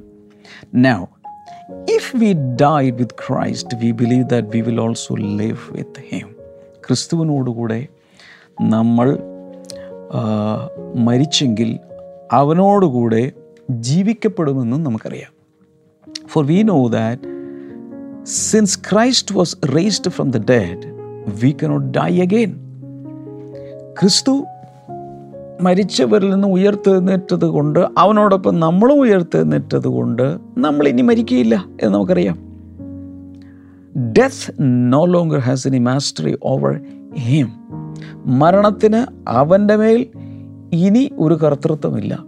[0.76, 1.06] now
[1.90, 6.28] if we die with Christ we believe that we will also live with Him.
[6.88, 7.88] ക്രിസ്തുവിനോടുകൂടെ
[8.62, 9.20] നമ്മൾ
[10.96, 11.80] മരിച്ചെങ്കിൽ
[12.32, 13.32] അവനോടുകൂടെ
[13.70, 15.34] ജീവിക്കപ്പെടുമെന്നും നമുക്കറിയാം.
[16.28, 17.22] For we know that
[18.26, 20.88] since Christ was raised from the dead
[21.44, 22.52] we cannot die again
[24.00, 24.46] ക്രിസ്തു
[25.62, 32.48] മരിച്ചവരിൽ നിന്ന് ഉയർത്തെഴുന്നേറ്റത് കൊണ്ട് അവനോടൊപ്പം നമ്മളും ഉയർത്തെഴുന്നേറ്റത് കൊണ്ട് നമ്മൾ ഇനി മരിക്കുകയില്ല എന്ന് നമുക്കറിയാം.
[34.12, 36.80] Death no longer has any mastery over
[37.16, 37.48] him
[38.26, 40.08] മരണത്തിന് അവന്റെ മേൽ
[40.74, 42.26] ഇനി ഒരു കർത്തൃത്വമില്ല.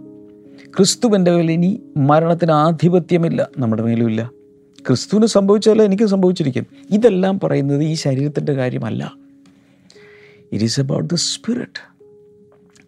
[0.76, 4.30] ക്രിസ്തുവിന്റെ മേൽ ഇനി മരണത്തിന് ആധിപത്യമില്ല നമ്മുടെ മേലുമില്ല.
[4.88, 6.66] ക്രിസ്തുവിന് സംഭവിച്ചാലോ എനിക്ക് സംഭവിച്ചിരിക്കും.
[6.90, 9.12] ഇതെല്ലാം പറയുന്നത് ഈ ശരീരത്തിന്റെ കാര്യമല്ല.
[10.52, 11.90] It is about the spirit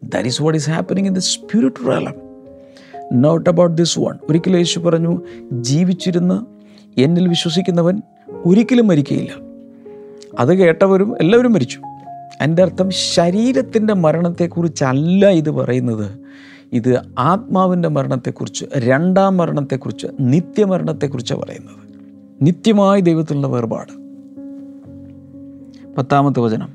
[0.04, 2.14] that is what is happening in the spirit realm
[3.12, 5.22] not about this one ഒരിക്കലും യേശു പറഞ്ഞു
[5.52, 6.62] ജീവിച്ചിരുന്ന്
[7.00, 8.02] എന്നിൽ വിശ്വസിക്കുന്നവൻ
[8.46, 9.30] ഒരിക്കലും മരിക്കുകയില്ല
[10.38, 11.80] അത് കേട്ടവരും എല്ലാവരും മരിച്ചു.
[12.42, 16.10] എന്റെ അർത്ഥം ശരീരത്തിന്റെ മരണത്തെക്കുറിച്ചല്ല ഇത് പറയുന്നത്.
[16.72, 21.76] ഇത് ആത്മാവിന്റെ മരണത്തെക്കുറിച്ച് രണ്ടാം മരണത്തെക്കുറിച്ച് നിത്യമരണത്തെക്കുറിച്ചാണ് പറയുന്നത്.
[22.42, 24.02] നിത്യമായ ദൈവത്തിലുള്ള വേർപാട്.
[25.94, 26.68] പത്താമത്തെ വചനം.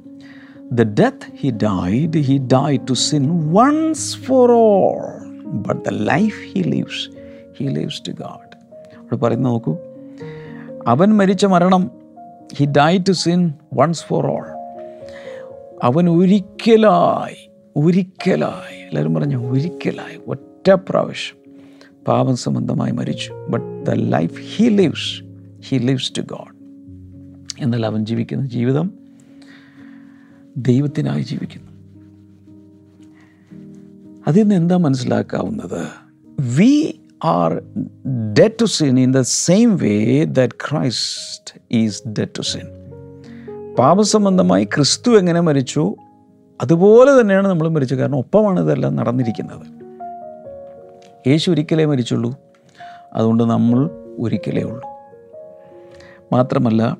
[0.71, 5.01] The death he died he die to sin once for all
[5.45, 7.09] but the life he lives
[7.59, 8.57] he lives to God
[8.97, 9.77] അവിടെ പറയുന്നത് നോക്കൂ.
[10.87, 11.91] അവൻ മരിച്ച മരണം
[12.57, 14.56] he die to sin once for all
[15.83, 21.37] അവൻ ഒരിക്കലായി ഒരിക്കലായി എല്ലാവരും പറഞ്ഞു ഒരിക്കലായി ഒറ്റ പ്രാവശ്യം
[22.07, 23.33] പാപം സംബന്ധമായി മരിച്ചു.
[23.49, 25.23] But the life he lives
[25.67, 26.57] he lives to God
[27.63, 28.91] എന്നാൽ അവൻ ജീവിക്കുന്ന ജീവിതം
[30.57, 31.71] ദൈവത്തിനായി ജീവിക്കുന്നു.
[34.27, 35.87] അതിൽ നിന്ന് എന്താ മനസ്സിലാക്കാവുന്നത്?
[36.57, 37.61] We are
[38.39, 42.76] dead to sin in the same way that Christ is dead to sin
[43.77, 45.95] പാപസംബന്ധമായി ക്രിസ്തു എങ്ങനെ മരിച്ചു?
[46.61, 47.97] അതുപോലെ തന്നെയാണ് നമ്മൾ മരിച്ചത്.
[47.97, 49.67] കാരണം ഒപ്പമാണ് ഇതെല്ലാം നടന്നിരിക്കുന്നത്.
[51.29, 52.35] യേശു ഒരിക്കലേ മരിച്ചുള്ളൂ.
[53.13, 54.89] അതുകൊണ്ട് നമ്മൾ ഒരിക്കലേ ഉള്ളൂ.
[56.33, 56.97] മാത്രമല്ല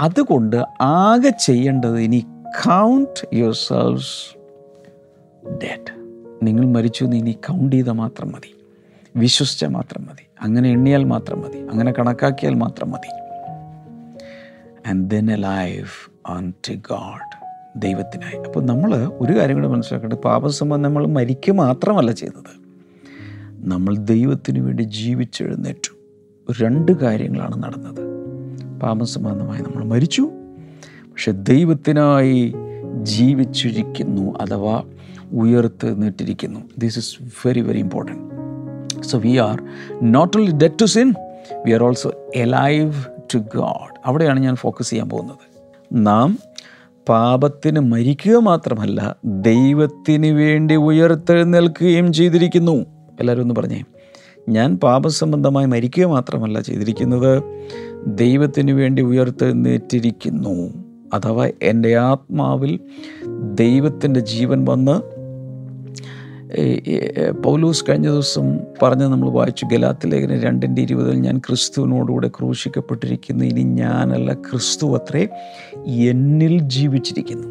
[0.00, 4.38] അതുകൊണ്ട് ആകെ ചെയ്യേണ്ടത് ഇനി കൗണ്ട് യുവർ സെൽസ്
[5.50, 5.94] ഡെഡ്
[6.42, 8.56] നിങ്ങൾ മരിച്ചു എന്ന് ഇനി കൗണ്ട് ചെയ്താൽ മാത്രം മതി.
[9.16, 10.26] വിശ്വസിച്ചാൽ മാത്രം മതി.
[10.42, 11.58] അങ്ങനെ എണ്ണിയാൽ മാത്രം മതി.
[11.58, 13.27] അങ്ങനെ കണക്കാക്കിയാൽ മാത്രം മതി.
[14.88, 17.38] And then alive on to God
[17.82, 18.42] ദൈവത്തിനായി.
[18.42, 22.68] അപ്പോൾ നമ്മൾ ഒരു കാര്യം കൂടെ മനസ്സിലാക്കേണ്ടത് പാപസംബന്ധം നമ്മൾ മരിക്കുക മാത്രമല്ല ചെയ്തത്.
[23.68, 25.96] നമ്മൾ ദൈവത്തിന് വേണ്ടി ജീവിച്ചെഴുന്നേറ്റു.
[26.62, 28.00] രണ്ട് കാര്യങ്ങളാണ് നടന്നത്.
[28.80, 30.30] പാപസംബന്ധമായി നമ്മൾ മരിച്ചു.
[31.10, 32.54] പക്ഷെ ദൈവത്തിനായി
[33.02, 34.82] ജീവിച്ചിരിക്കുന്നു അഥവാ
[35.32, 37.16] ഉയർത്ത് നിട്ടിരിക്കുന്നു this is
[37.46, 39.62] very very important so we are
[40.02, 41.14] not only dead to sin
[41.66, 42.94] we are also alive
[43.34, 45.36] to God അവിടെയാണ് ഞാൻ ഫോക്കസ് ചെയ്യാൻ പോകുന്നത്.
[45.92, 46.38] നാം
[47.08, 52.86] പാപത്തിന് മരിക്കുക മാത്രമല്ല ദൈവത്തിന് വേണ്ടി ഉയർത്തെഴുന്നേൽക്കുകയും ചെയ്തിരിക്കുന്നു.
[53.20, 53.84] എല്ലാവരും ഒന്ന് പറഞ്ഞേ.
[54.48, 57.42] ഞാൻ പാപസംബന്ധമായി മരിക്കുക മാത്രമല്ല ചെയ്തിരിക്കുന്നത്
[58.06, 60.84] ദൈവത്തിന് വേണ്ടി ഉയർത്തെഴുന്നേറ്റിരിക്കുന്നു.
[61.14, 62.80] അഥവാ എന്റെ ആത്മാവിൽ
[63.54, 65.17] ദൈവത്തിന്റെ ജീവൻ വന്ന്
[67.44, 74.32] പൗലൂസ് കഴിഞ്ഞ ദിവസം പറഞ്ഞ് നമ്മൾ വായിച്ചു ഗലാത്തി ലേഖനം രണ്ടിന്റെ ഇരുപതിൽ ഞാൻ ക്രിസ്തുവിനോടുകൂടെ ക്രൂശിക്കപ്പെട്ടിരിക്കുന്നു ഇനി ഞാനല്ല
[74.32, 75.28] ക്രിസ്തു അത്രേ
[75.86, 77.48] എന്നിൽ ജീവിച്ചിരിക്കുന്നു.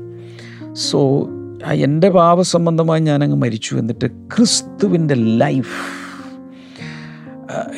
[0.74, 1.30] സോ
[1.72, 5.78] എന്റെ പാപസംബന്ധമായി ഞാനങ്ങ് മരിച്ചു എന്നിട്ട് ക്രിസ്തുവിന്റെ ലൈഫ്.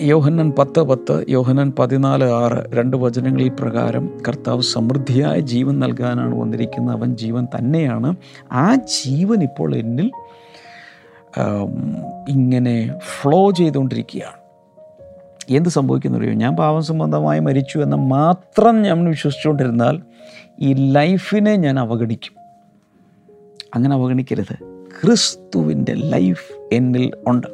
[0.01, 7.15] യോഹന്നൻ പത്ത് പത്ത് യോഹന്നൻ പതിനാല് ആറ് രണ്ട് വചനങ്ങളിൽ പ്രകാരം കർത്താവ് സമൃദ്ധിയായ ജീവൻ നൽകാനാണ് വന്നിരിക്കുന്നത് അവൻ
[7.15, 8.15] ജീവൻ തന്നെയാണ്.
[8.51, 10.11] ആ ജീവൻ ഇപ്പോൾ എന്നിൽ
[12.29, 14.39] ഇങ്ങനെ ഫ്ലോ ചെയ്തുകൊണ്ടിരിക്കുകയാണ്.
[15.49, 16.33] എന്ത് സംഭവിക്കുന്നറിയോ?
[16.33, 20.01] ഞാൻ പാവം സംബന്ധമായി മരിച്ചു എന്ന് മാത്രം ഞാൻ വിശ്വസിച്ചുകൊണ്ടിരുന്നാൽ
[20.59, 22.33] ഈ ലൈഫിനെ ഞാൻ അവഗണിക്കും.
[23.75, 24.55] അങ്ങനെ അവഗണിക്കരുത്.
[25.01, 27.47] ക്രിസ്തുവിന്റെ ലൈഫ് എന്നിൽ ഉണ്ട്.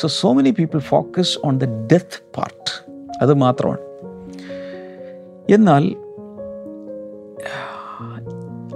[0.00, 2.90] So so many people focus on the death part
[3.22, 3.78] അത് മാത്രമാണ്.
[5.52, 5.96] എന്നാൽ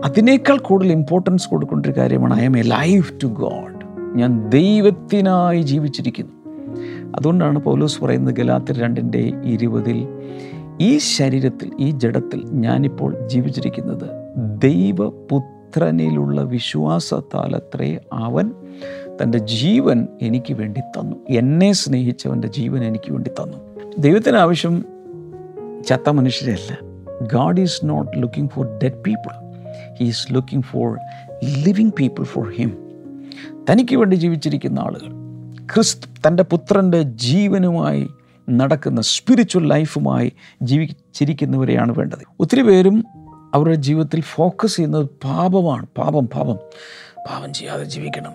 [0.05, 3.76] അതിനേക്കാൾ കൂടുതൽ ഇമ്പോർട്ടൻസ് കൊടുക്കേണ്ട ഒരു കാര്യമാണ് I am alive to God
[4.17, 6.33] ഞാൻ ദൈവത്തിനായി ജീവിച്ചിരിക്കുന്നു.
[7.17, 10.09] അതുകൊണ്ടാണ് പൗലോസ് പറയുന്നത് ഗലാത്തിൽ രണ്ടിന്റെ ഇരുപതിൽ
[10.81, 14.11] ഈ ശരീരത്തിൽ ഈ ജഡത്തിൽ ഞാനിപ്പോൾ ജീവിച്ചിരിക്കുന്നത്
[14.61, 18.53] ദൈവപുത്രനിലുള്ള വിശ്വാസത്താലത്രേ അവൻ
[19.23, 21.17] തന്റെ ജീവൻ എനിക്ക് വേണ്ടി തന്നു.
[21.31, 23.57] എന്നെ സ്നേഹിച്ചവന്റെ ജീവൻ എനിക്ക് വേണ്ടി തന്നു.
[23.99, 24.85] ദൈവത്തിന് ആവശ്യം
[25.87, 26.79] ചത്ത മനുഷ്യരല്ല
[27.23, 29.33] God is not looking for dead people
[30.01, 30.99] he is looking for
[31.45, 32.86] living people for him
[33.71, 35.27] തനിക്ക് വേണ്ടി ജീവിച്ചിരിക്കുന്ന ആളുകൾ.
[35.75, 38.09] ക്രിസ്തു തന്റെ പുത്രന്റെ ജീവനുമായി
[38.51, 42.19] നടക്കുന്ന സ്പിരിച്വൽ ലൈഫുമായി ജീവിച്ചിരിക്കുന്നവരെയാണ് വേണ്ടത്.
[42.41, 43.05] ഒത്തിരി പേരും
[43.55, 45.87] അവരുടെ ജീവിതത്തിൽ ഫോക്കസ് ചെയ്യുന്നത് പാപമാണ്.
[45.99, 46.57] പാപം പാപം.
[47.31, 48.33] പാപം ചെയ്യാതെ ജീവിക്കണം.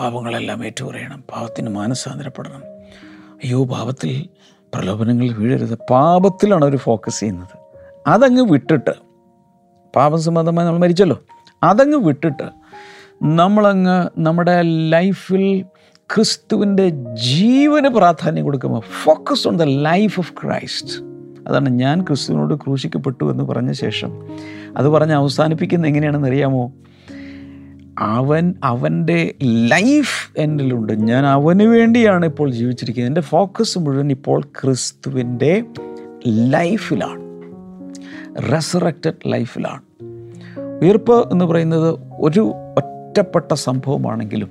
[0.00, 1.24] പാപങ്ങളെല്ലാം ഏറ്റുപറയണം.
[1.34, 2.62] പാപത്തിന് മാനസാന്തരപ്പെടണം.
[3.34, 4.28] അയ്യോ പാപത്തിൽ
[4.74, 5.78] പ്രലോഭനങ്ങളിൽ വീഴരുത്.
[5.90, 7.58] പാപത്തിലാണ് അവർ ഫോക്കസ് ചെയ്യുന്നത്.
[8.06, 8.90] അതങ്ങ് വിട്ടിട്ട്
[9.96, 11.18] പാപം സംബന്ധമായി നമ്മൾ മരിച്ചല്ലോ.
[11.62, 12.65] അതങ്ങ് വിട്ടിട്ട്
[13.22, 15.64] നമ്മളങ്ങ് നമ്മുടെ ലൈഫിൽ
[16.14, 21.04] ക്രിസ്തുവിന്റെ ജീവന് പ്രാധാന്യം കൊടുക്കുമ്പോൾ focus on the life of Christ
[21.48, 24.12] അതാണ് ഞാൻ ക്രിസ്തുവിനോട് ക്രൂശിക്കപ്പെട്ടു എന്ന് പറഞ്ഞ ശേഷം.
[24.76, 26.72] അത് പറഞ്ഞ് അവസാനിപ്പിക്കുന്നത് എങ്ങനെയാണെന്ന് അറിയാമോ?
[27.98, 33.10] അവൻ അവന്റെ ലൈഫ് എന്നിലുണ്ട് ഞാൻ അവന് വേണ്ടിയാണ് ഇപ്പോൾ ജീവിച്ചിരിക്കുന്നത്.
[33.10, 35.64] എന്റെ ഫോക്കസ് മുഴുവൻ ഇപ്പോൾ ക്രിസ്തുവിന്റെ
[36.26, 37.26] ലൈഫിലാണ്
[38.52, 39.82] റെസറക്റ്റഡ് ലൈഫിലാണ്
[40.82, 42.52] ഉയർപ്പ് എന്ന് പറയുന്നത് ഒരു
[43.16, 44.48] ഒറ്റപ്പെട്ട സംഭവമാണെങ്കിലും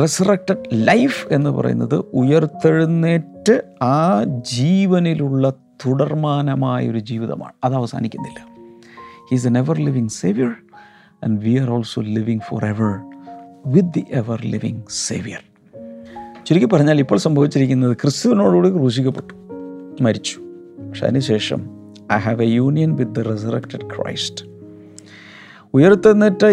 [0.00, 5.50] റെസറക്റ്റഡ് ലൈഫ് എന്ന് പറയുന്നത് ഉയർത്തെഴുന്നേറ്റ് ആ ജീവനിലുള്ള
[5.86, 7.52] തുടർമാനമായൊരു ജീവിതമാണ്.
[7.64, 8.46] അത് അവസാനിക്കുന്നില്ല.
[9.30, 10.50] He's an ever living saviour
[11.24, 13.10] and we are also living for ever
[13.66, 15.38] with the ever living saviour
[16.46, 19.34] ചുരുക്കി പറഞ്ഞാൽ ഇപ്പോൾ സംഭവിച്ചിരിക്കുന്നത് ക്രിസ്തുവിനോടുകൂടി ക്രൂശിക്കപ്പെട്ടു
[20.02, 20.40] മരിച്ചു.
[20.88, 21.70] പക്ഷെ അതിനുശേഷം
[22.12, 24.50] I have a union with the resurrected Christ
[25.74, 26.44] ഉയർത്തെന്നിട്ട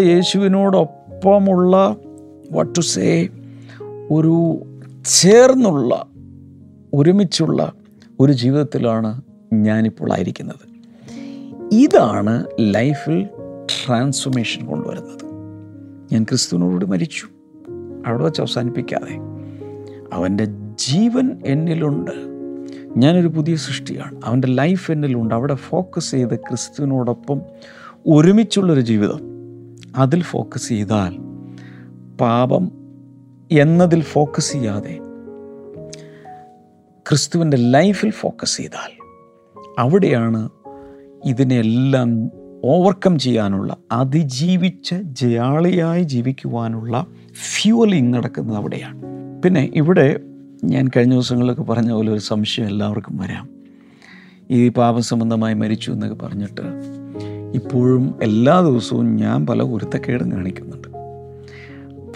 [1.18, 1.96] യേശുവിനോടൊപ്പമുള്ള
[2.52, 3.28] വട്ട് ടു സേ
[4.10, 4.62] ഒരു
[5.04, 6.06] ചേർന്നുള്ള
[6.94, 7.72] ഒരുമിച്ചുള്ള
[8.20, 10.68] ഒരു ജീവിതത്തിലാണ് ഞാനിപ്പോൾ ആയിരിക്കുന്നത്.
[11.72, 13.28] ഇതാണ് ലൈഫിൽ
[13.66, 15.24] ട്രാൻസ്ഫോർമേഷൻ കൊണ്ടുവരുന്നത്.
[16.12, 17.26] ഞാൻ ക്രിസ്തുവിനോട് മരിച്ചു.
[18.06, 19.18] അവിടെ വെച്ച് അവസാനിപ്പിക്കാതെ.
[20.12, 22.10] അവന്റെ ജീവൻ എന്നിലുണ്ട്.
[22.96, 24.20] ഞാനൊരു പുതിയ സൃഷ്ടിയാണ്.
[24.24, 25.34] അവന്റെ ലൈഫ് എന്നിലുണ്ട്.
[25.34, 27.40] അവിടെ ഫോക്കസ് ചെയ്ത് ക്രിസ്തുവിനോടൊപ്പം
[28.06, 29.37] ഒരുമിച്ചുള്ളൊരു ജീവിതം.
[29.96, 31.16] അതിൽ ഫോക്കസ് ചെയ്താൽ
[32.16, 32.72] പാപം
[33.52, 34.98] എന്നതിൽ ഫോക്കസ് ചെയ്യാതെ
[37.08, 38.98] ക്രിസ്തുവിന്റെ ലൈഫിൽ ഫോക്കസ് ചെയ്താൽ
[39.78, 40.48] അവിടെയാണ്
[41.24, 42.30] ഇതിനെല്ലാം
[42.64, 49.02] ഓവർകം ചെയ്യാനുള്ള അതിജീവിച്ച് ജയാളിയായി ജീവിക്കുവാനുള്ള ഫ്യൂവലിംഗ് നടക്കുന്നത് അവിടെയാണ്.
[49.42, 50.20] പിന്നെ ഇവിടെ
[50.64, 53.48] ഞാൻ കഴിഞ്ഞ ദിവസങ്ങളിലൊക്കെ പറഞ്ഞ പോലെ ഒരു സംശയം എല്ലാവർക്കും വരാം.
[54.50, 56.62] ഈ പാപസംബന്ധമായി മരിച്ചു എന്നൊക്കെ പറഞ്ഞിട്ട്
[57.54, 60.88] ഇപ്പോഴും എല്ലാ ദിവസവും ഞാൻ പല ഉരുത്തക്കേടും കാണിക്കുന്നുണ്ട്.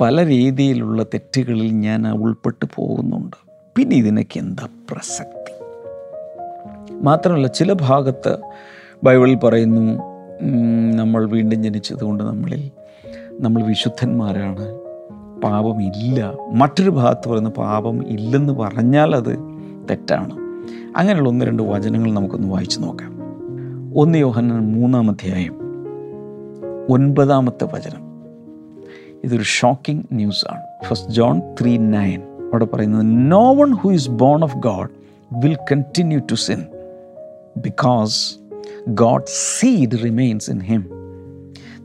[0.00, 3.36] പല രീതിയിലുള്ള തെറ്റുകളിൽ ഞാൻ ഉൾപ്പെട്ട് പോകുന്നുണ്ട്.
[3.76, 5.52] പിന്നെ ഇതിനൊക്കെ എന്താ പ്രസക്തി?
[7.04, 8.38] മാത്രമല്ല ചില ഭാഗത്ത്
[9.04, 9.98] ബൈബിളിൽ പറയുന്നു
[10.94, 12.70] നമ്മൾ വീണ്ടും ജനിച്ചതുകൊണ്ട് നമ്മളിൽ
[13.32, 14.74] നമ്മൾ വിശുദ്ധന്മാരാണ്.
[15.40, 19.38] പാപമില്ല മറ്റൊരു ഭാഗത്ത് പറയുന്ന പാപം ഇല്ലെന്ന് പറഞ്ഞാൽ അത്
[19.90, 20.32] തെറ്റാണ്.
[20.96, 23.21] അങ്ങനെയുള്ള ഒന്ന് രണ്ട് വചനങ്ങൾ നമുക്കൊന്ന് വായിച്ചു നോക്കാം.
[23.94, 25.54] ഒന്ന് യോഹന്നാൻ മൂന്നാം അധ്യായം
[26.88, 28.02] ഒൻപതാമത്തെ വചനം.
[29.24, 34.56] ഇതൊരു ഷോക്കിംഗ് ന്യൂസാണ് ഫസ്റ്റ് ജോൺ ത്രീ നയൻ അവിടെ പറയുന്നത് no one who is born of
[34.56, 34.88] God
[35.32, 36.66] will continue to sin
[37.56, 38.38] because
[38.88, 40.88] God seed remains in him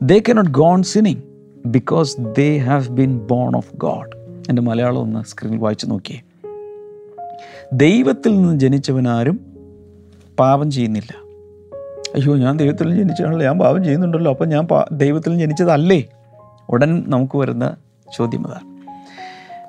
[0.02, 1.22] they cannot go on sinning
[1.66, 4.18] because they have been born of God
[4.50, 6.22] എന്റെ മലയാളം ഒന്ന് സ്ക്രീനിൽ വായിച്ചു നോക്കിയേ.
[7.74, 9.40] ദൈവത്തിൽ നിന്ന് ജനിച്ചവനാരും
[10.40, 11.27] പാപം ചെയ്യുന്നില്ല.
[12.16, 14.32] അയ്യോ ഞാൻ ദൈവത്തിൽ ജനിച്ചാണല്ലോ ഞാൻ പാപം ചെയ്യുന്നുണ്ടല്ലോ.
[14.32, 16.08] അപ്പം ഞാൻ ദൈവത്തിൽ ജനിച്ചതല്ലേ?
[16.70, 17.76] ഉടൻ നമുക്ക് വരുന്ന
[18.18, 18.78] ചോദ്യം അതാണ്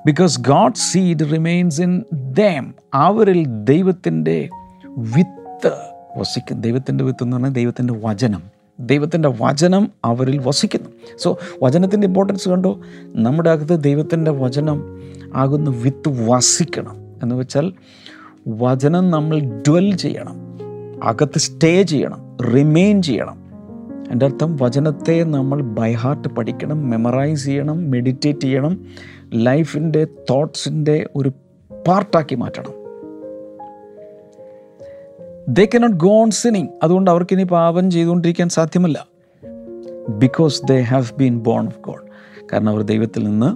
[0.06, 4.48] because God seed remains in them അവരിൽ ദൈവത്തിന്റെ
[4.98, 5.72] വിത്ത്
[6.16, 6.60] വസിക്കും.
[6.60, 8.42] ദൈവത്തിന്റെ വിത്ത് എന്ന് പറഞ്ഞാൽ ദൈവത്തിന്റെ വചനം.
[8.80, 10.90] ദൈവത്തിന്റെ വചനം അവരിൽ വസിക്കുന്നു.
[11.18, 12.80] സോ വചനത്തിന്റെ ഇമ്പോർട്ടൻസ് കണ്ടോ?
[13.02, 15.02] നമ്മുടെ അകത്ത് ദൈവത്തിന്റെ വചനം
[15.34, 16.96] ആകുന്ന വിത്ത് വസിക്കണം.
[17.22, 17.72] എന്ന് വെച്ചാൽ
[18.48, 20.47] വചനം നമ്മൾ ഡ്വൽ ചെയ്യണം.
[21.02, 23.38] അകത്ത് സ്റ്റേ ചെയ്യണം റിമെയിൻ ചെയ്യണം.
[24.10, 28.86] എന്റെ അർത്ഥം വചനത്തെ നമ്മൾ ബൈ ഹാർട്ട് പഠിക്കണം മെമ്മറൈസ് ചെയ്യണം മെഡിറ്റേറ്റ് ചെയ്യണം
[29.34, 31.32] ലൈഫിന്റെ തോട്ട്സിന്റെ ഒരു
[31.70, 32.74] പാർട്ടാക്കി മാറ്റണം.
[35.48, 39.08] They cannot go on sinning അതുകൊണ്ട് അവർക്കിനി പാപം ചെയ്തുകൊണ്ടിരിക്കാൻ സാധ്യമല്ല.
[40.08, 42.06] Because they have been born of God
[42.52, 43.50] കാരണം അവർ ദൈവത്തിൽ നിന്ന്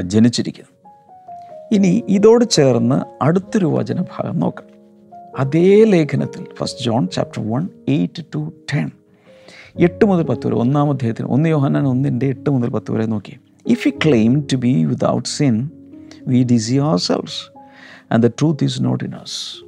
[0.00, 0.72] ജനിച്ചിരിക്കുന്നു.
[1.72, 4.69] ഇനി ഇതോട് ചേർന്ന് അടുത്തൊരു വചനഭാഗം നോക്കാം.
[5.38, 8.90] അതേ ലേഖനത്തിൽ first John chapter one eight to ten
[9.78, 13.38] എട്ട് മുതൽ പത്ത് വരെ ഒന്നാം അധ്യായത്തിന് ഒന്ന് യോഹന്നാൻ ഒന്നിന്റെ എട്ട് മുതൽ പത്ത് വരെ നോക്കി.
[13.66, 15.70] If you claim to be without sin
[16.26, 17.50] we deceive our selves
[18.12, 19.64] and the truth is not in us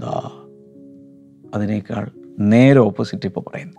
[0.00, 0.30] ദാ
[1.54, 3.76] അതിനേക്കാൾ നേരെ ഓപ്പോസിറ്റ് ഇപ്പോൾ പറയുന്നു.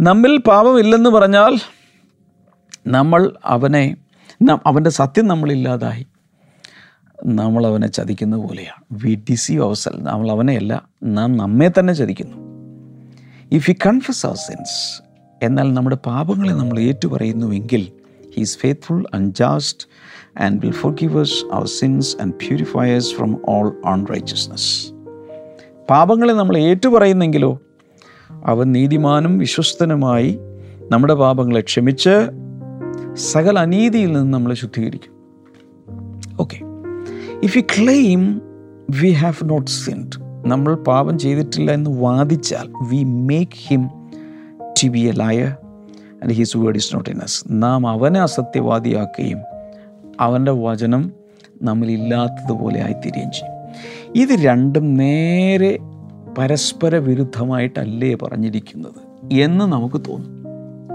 [0.00, 1.60] നമ്മിൽ പാപമില്ലെന്ന് പറഞ്ഞാൽ
[2.86, 3.96] നമ്മൾ അവനെ
[4.66, 6.06] അവന്റെ സത്യം നമ്മളില്ലാതായി
[7.24, 9.04] നമ്മൾ അവനെ ചതിക്കുന്ന പോലെയാണ്.
[9.04, 12.36] വി ഡിസീവ് അവസൽ നമ്മൾ അവനെയല്ല നാം നമ്മെ തന്നെ ചതിക്കുന്നു.
[13.52, 15.02] If you confess our sins
[15.42, 17.92] എന്നാൽ നമ്മുടെ പാപങ്ങളെ നമ്മൾ ഏറ്റുപറയുന്നുവെങ്കിൽ
[18.36, 19.88] he's faithful and just
[20.42, 24.92] and will forgive our sins and purifies from all unrighteousness
[25.90, 27.60] പാപങ്ങളെ നമ്മൾ ഏറ്റുപറയുന്നെങ്കിലോ
[28.44, 30.38] അവൻ നീതിമാനും വിശ്വസ്തനുമായി
[30.90, 32.30] നമ്മുടെ പാപങ്ങളെ ക്ഷമിച്ച്
[33.14, 35.12] സകല അനീതിയിൽ നിന്ന് നമ്മളെ ശുദ്ധീകരിക്കും.
[36.40, 36.71] Okay
[37.44, 38.42] if you claim
[39.02, 43.90] we have not sinned നമ്മൾ പാപം ചെയ്തിട്ടില്ല എന്ന് വാദിച്ചാൽ we make him
[44.66, 45.48] to be a liar
[46.22, 49.38] and his word is not in us നാം അവനെ അസത്യവാദിയാക്കുകയും
[50.20, 51.12] അവന്റെ വചനം
[51.62, 53.52] നമ്മളില്ലാത്തതുപോലെ ആയിത്തീരുകയും ചെയ്യും.
[54.16, 55.78] ഇത് രണ്ടും നേരെ
[56.38, 60.44] പരസ്പര വിരുദ്ധമായിട്ടല്ലേ പറഞ്ഞിരിക്കുന്നത് എന്ന് നമുക്ക് തോന്നും.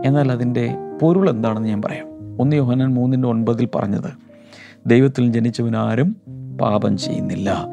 [0.05, 2.07] എന്നാൽ അതിന്റെ പൊരുൾ എന്താണെന്ന് ഞാൻ പറയാം.
[2.41, 4.27] ഒന്ന് യോഹനൻ മൂന്നിന്റെ ഒൻപതിൽ പറഞ്ഞത്
[4.88, 6.15] ദൈവത്തിൽ ജനിച്ചവനാരും
[6.61, 7.65] പാപം ചെയ്യുന്നില്ല.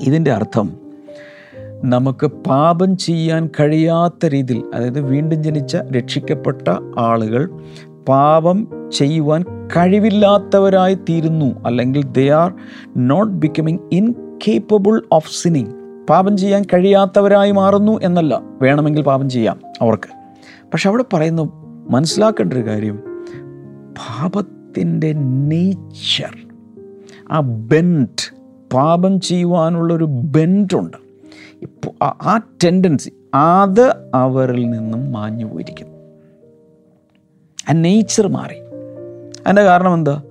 [0.00, 0.84] ഇതിന്റെ അർത്ഥം
[1.84, 7.50] നമുക്ക് പാപം ചെയ്യാൻ കഴിയാത്ത രീതിയിൽ അതായത് വീണ്ടും ജനിച്ച രക്ഷിക്കപ്പെട്ട ആളുകൾ
[8.08, 9.44] പാപം ചെയ്യുവാൻ
[9.76, 11.64] കഴിവില്ലാത്തവരായി തീരുന്നു.
[11.66, 12.52] അല്ലെങ്കിൽ they are
[12.96, 15.72] not becoming incapable of sinning
[16.10, 18.40] പാപം ചെയ്യാൻ കഴിയാത്തവരായി മാറുന്നു എന്നല്ല.
[18.62, 20.10] വേണമെങ്കിൽ പാപം ചെയ്യാം അവർക്ക്.
[20.72, 21.52] പക്ഷെ അവിടെ പറയുന്നു
[21.90, 22.96] മനസ്സിലാക്കേണ്ട ഒരു കാര്യം.
[23.92, 26.53] പാപത്തിന്റെ നേച്ചർ
[27.34, 28.34] ആ ബെന്റ്
[28.74, 30.96] പാപം ചെയ്യുവാനുള്ളൊരു ബെന്റുണ്ട്
[31.62, 35.94] ഇപ്പോൾ ആ- ടെൻഡൻസി അത് അവരിൽ നിന്നും മാഞ്ഞു പോയിരിക്കുന്നു.
[37.70, 38.58] ആ നേച്ചർ മാറി.
[39.40, 40.22] അതിന്റെ കാരണം എന്താ?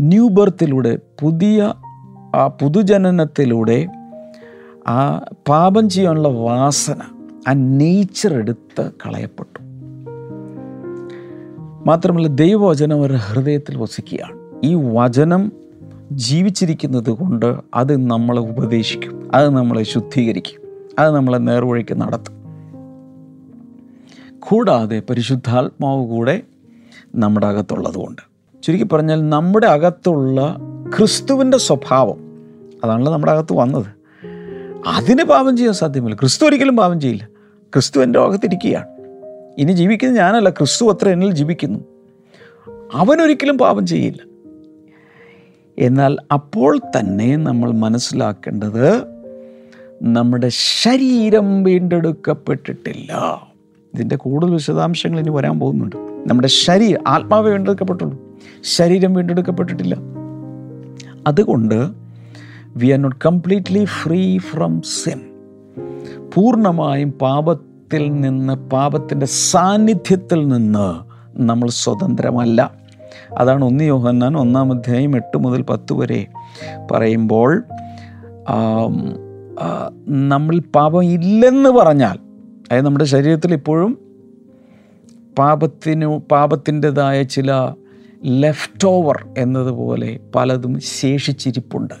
[0.00, 1.74] ന്യൂ ബർത്തിലൂടെ പുതിയ
[2.34, 3.86] ആ പുതുജനനത്തിലൂടെ
[4.88, 7.00] ആ പാപം ചെയ്യാനുള്ള വാസന
[7.48, 9.60] ആ നേച്ചർ എടുത്ത് കളയപ്പെട്ടു.
[11.86, 14.38] മാത്രമല്ല ദൈവവചനം അവരുടെ ഹൃദയത്തിൽ വസിക്കുകയാണ്.
[14.64, 15.52] ഈ വചനം
[16.12, 19.30] ജീവിച്ചിരിക്കുന്നത് കൊണ്ട് അത് നമ്മളെ ഉപദേശിക്കും.
[19.34, 20.60] അത് നമ്മളെ ശുദ്ധീകരിക്കും.
[20.98, 22.44] അത് നമ്മളെ നേർവഴിക്ക് നടത്തും.
[24.38, 26.42] കൂടാതെ പരിശുദ്ധാത്മാവ് കൂടെ
[27.14, 28.22] നമ്മുടെ അകത്തുള്ളതുകൊണ്ട്
[28.62, 30.56] ചുരുക്കി പറഞ്ഞാൽ നമ്മുടെ അകത്തുള്ള
[30.96, 32.18] ക്രിസ്തുവിന്റെ സ്വഭാവം
[32.84, 33.86] അതാണല്ലോ നമ്മുടെ അകത്ത് വന്നത്.
[34.86, 36.14] അതിന് പാപം ചെയ്യാൻ സാധ്യമല്ല.
[36.14, 37.28] ക്രിസ്തു ഒരിക്കലും പാപം ചെയ്യില്ല.
[37.74, 38.86] ക്രിസ്തു എന്റെ അകത്തിരിക്കുകയാണ്.
[39.58, 41.78] ഇനി ജീവിക്കുന്നത് ഞാനല്ല ക്രിസ്തു അത്ര എന്നിൽ ജീവിക്കുന്നു.
[42.94, 44.33] അവനൊരിക്കലും പാപം ചെയ്യില്ല.
[45.78, 49.02] എന്നാൽ അപ്പോൾ തന്നെ നമ്മൾ മനസ്സിലാക്കേണ്ടത്
[50.02, 50.48] നമ്മുടെ
[50.82, 53.40] ശരീരം വീണ്ടെടുക്കപ്പെട്ടിട്ടില്ല.
[53.94, 55.96] ഇതിന്റെ കൂടുതൽ വിശദാംശങ്ങൾ ഇനി വരാൻ പോകുന്നുണ്ട്.
[55.96, 58.38] നമ്മുടെ ശരീരം ആത്മാവ് വീണ്ടെടുക്കപ്പെട്ടുള്ളൂ.
[58.62, 59.96] ശരീരം വീണ്ടെടുക്കപ്പെട്ടിട്ടില്ല.
[61.26, 61.90] അതുകൊണ്ട്
[62.76, 65.20] we are not completely free from sin
[66.34, 71.02] പൂർണമായും പാപത്തിൽ നിന്ന് പാപത്തിന്റെ സാന്നിധ്യത്തിൽ നിന്ന്
[71.42, 72.83] നമ്മൾ സ്വതന്ത്രമല്ല.
[73.38, 76.26] അതാണ് ഒന്ന് യോഹന്നാൻ ഒന്നാം അധ്യായം എട്ട് മുതൽ പത്ത് വരെ
[76.90, 77.62] പറയുമ്പോൾ
[80.08, 82.18] നമ്മൾ പാപം ഇല്ലെന്ന് പറഞ്ഞാൽ
[82.62, 83.98] അതായത് നമ്മുടെ ശരീരത്തിൽ ഇപ്പോഴും
[85.38, 87.52] പാപത്തിനു പാപത്തിന്റെതായ ചില
[88.24, 91.94] ലെഫ്റ്റ് ഓവർ എന്നതുപോലെ പലതും ശേഷിച്ചിരിപ്പുണ്ട്.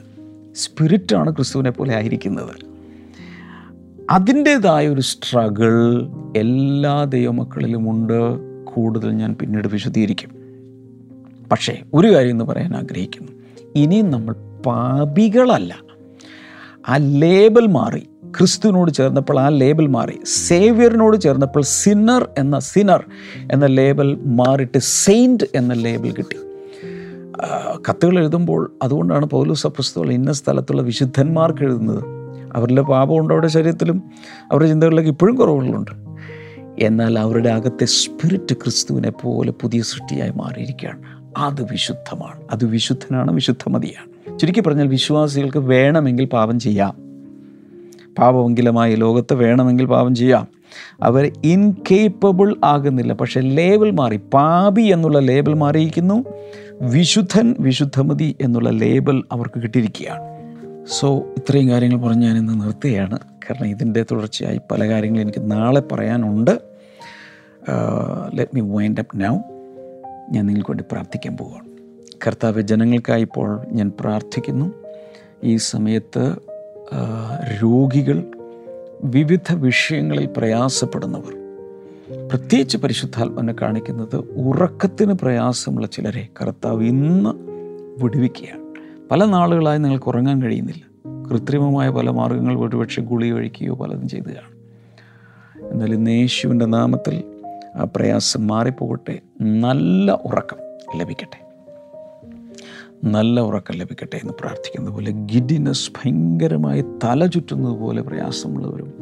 [0.56, 2.54] സ്പിരിറ്റാണ് ക്രിസ്തുവിനെ പോലെ ആയിരിക്കുന്നത്.
[4.10, 5.74] അതിന്റേതായ ഒരു സ്ട്രഗിൾ
[6.36, 8.20] എല്ലാ ദൈവമക്കളിലുമുണ്ട്
[8.64, 10.33] കൂടുതൽ ഞാൻ പിന്നീട് വിശദീകരിക്കും.
[11.52, 13.32] പക്ഷേ ഒരു കാര്യം എന്ന് പറയാൻ ആഗ്രഹിക്കുന്നു.
[13.74, 14.34] ഇനിയും നമ്മൾ
[14.66, 15.76] പാപികളല്ല.
[16.88, 18.02] ആ ലേബൽ മാറി.
[18.38, 20.18] ക്രിസ്തുവിനോട് ചേർന്നപ്പോൾ ആ ലേബൽ മാറി.
[20.24, 23.04] സേവ്യറിനോട് ചേർന്നപ്പോൾ സിന്നർ എന്ന സിന്നർ
[23.52, 26.36] എന്ന ലേബൽ മാറിയിട്ട് സെയിന്റ് എന്ന ലേബൽ കിട്ടി.
[27.90, 32.04] കത്തുകൾ എഴുതുമ്പോൾ അതുകൊണ്ടാണ് പൗലോസ് അപ്പസ്തോൾ ഇന്ന സ്ഥലത്തുള്ള വിശുദ്ധന്മാർക്ക് എഴുതുന്നത്.
[32.54, 34.02] അവരുടെ പാപമുണ്ട് അവരുടെ ശരീരത്തിലും
[34.52, 35.90] അവരുടെ ചിന്തകളിലേക്ക് ഇപ്പോഴും കുറവുകളുണ്ട്.
[36.78, 41.13] എന്നാൽ അവരുടെ അകത്തെ സ്പിരിറ്റ് ക്രിസ്തുവിനെ പോലെ പുതിയ സൃഷ്ടിയായി മാറിയിരിക്കുകയാണ്.
[41.36, 42.40] അത് വിശുദ്ധമാണ്.
[42.50, 44.38] അത് വിശുദ്ധനാണ് വിശുദ്ധമതിയാണ്.
[44.38, 47.04] ചുരുക്കി പറഞ്ഞാൽ വിശ്വാസികൾക്ക് വേണമെങ്കിൽ പാപം ചെയ്യാം.
[48.18, 50.48] പാപമെങ്കിലുമായ ലോകത്ത് വേണമെങ്കിൽ പാപം ചെയ്യാം.
[51.02, 53.12] അവർ ഇൻകേപ്പബിൾ ആകുന്നില്ല.
[53.12, 54.16] പക്ഷെ ലേബൽ മാറി.
[54.16, 56.24] പാപി എന്നുള്ള ലേബൽ മാറിയിരിക്കുന്നു.
[56.80, 60.22] വിശുദ്ധൻ വിശുദ്ധമതി എന്നുള്ള ലേബൽ അവർക്ക് കിട്ടിയിരിക്കുകയാണ്.
[60.90, 63.18] സോ ഇത്രയും കാര്യങ്ങൾ പറഞ്ഞ് ഞാൻ നിർത്തുകയാണ്.
[63.18, 66.60] കാരണം ഇതിന്റെ തുടർച്ചയായി പല കാര്യങ്ങളും എനിക്ക് നാളെ പറയാനുണ്ട്.
[68.34, 69.36] Let me wind up now
[70.30, 71.68] ഞാൻ നിങ്ങൾക്ക് വേണ്ടി പ്രാർത്ഥിക്കാൻ പോവുകയാണ്
[72.26, 74.72] കർത്താവ് ജനങ്ങൾക്കായി ഇപ്പോൾ ഞാൻ പ്രാർത്ഥിക്കുന്നു.
[75.44, 76.36] ഈ സമയത്ത്
[77.62, 78.24] രോഗികൾ
[79.04, 81.34] വിവിധ വിഷയങ്ങളിൽ പ്രയാസപ്പെടുന്നവർ.
[82.28, 87.30] പ്രത്യേകിച്ച് പരിശുദ്ധാത്മനെ കാണിക്കുന്നത് ഉറക്കത്തിന് പ്രയാസമുള്ള ചിലരെ കർത്താവ് ഇന്ന്
[88.02, 88.60] വിടുവിക്കുകയാണ്.
[89.10, 90.94] പല നാളുകളായി നിങ്ങൾക്ക് ഉറങ്ങാൻ കഴിയുന്നില്ല.
[91.30, 94.28] കൃത്രിമമായ പല മാർഗങ്ങൾ ഒരുപക്ഷെ ഗുളി കഴിക്കുകയോ പലതും ചെയ്തു
[95.70, 97.33] എന്നാലും ഇന്ന് യേശുവിന്റെ നാമത്തിൽ
[97.76, 99.20] ആ പ്രയാസം മാറിപ്പോകട്ടെ.
[99.40, 100.58] നല്ല ഉറക്കം
[100.98, 101.44] ലഭിക്കട്ടെ.
[103.04, 108.92] നല്ല ഉറക്കം ലഭിക്കട്ടെ എന്ന് പ്രാർത്ഥിക്കുന്നത് പോലെ ഗിഡിനസ് ഭയങ്കരമായി തല ചുറ്റുന്നത് പോലെ പ്രയാസമുള്ളവരും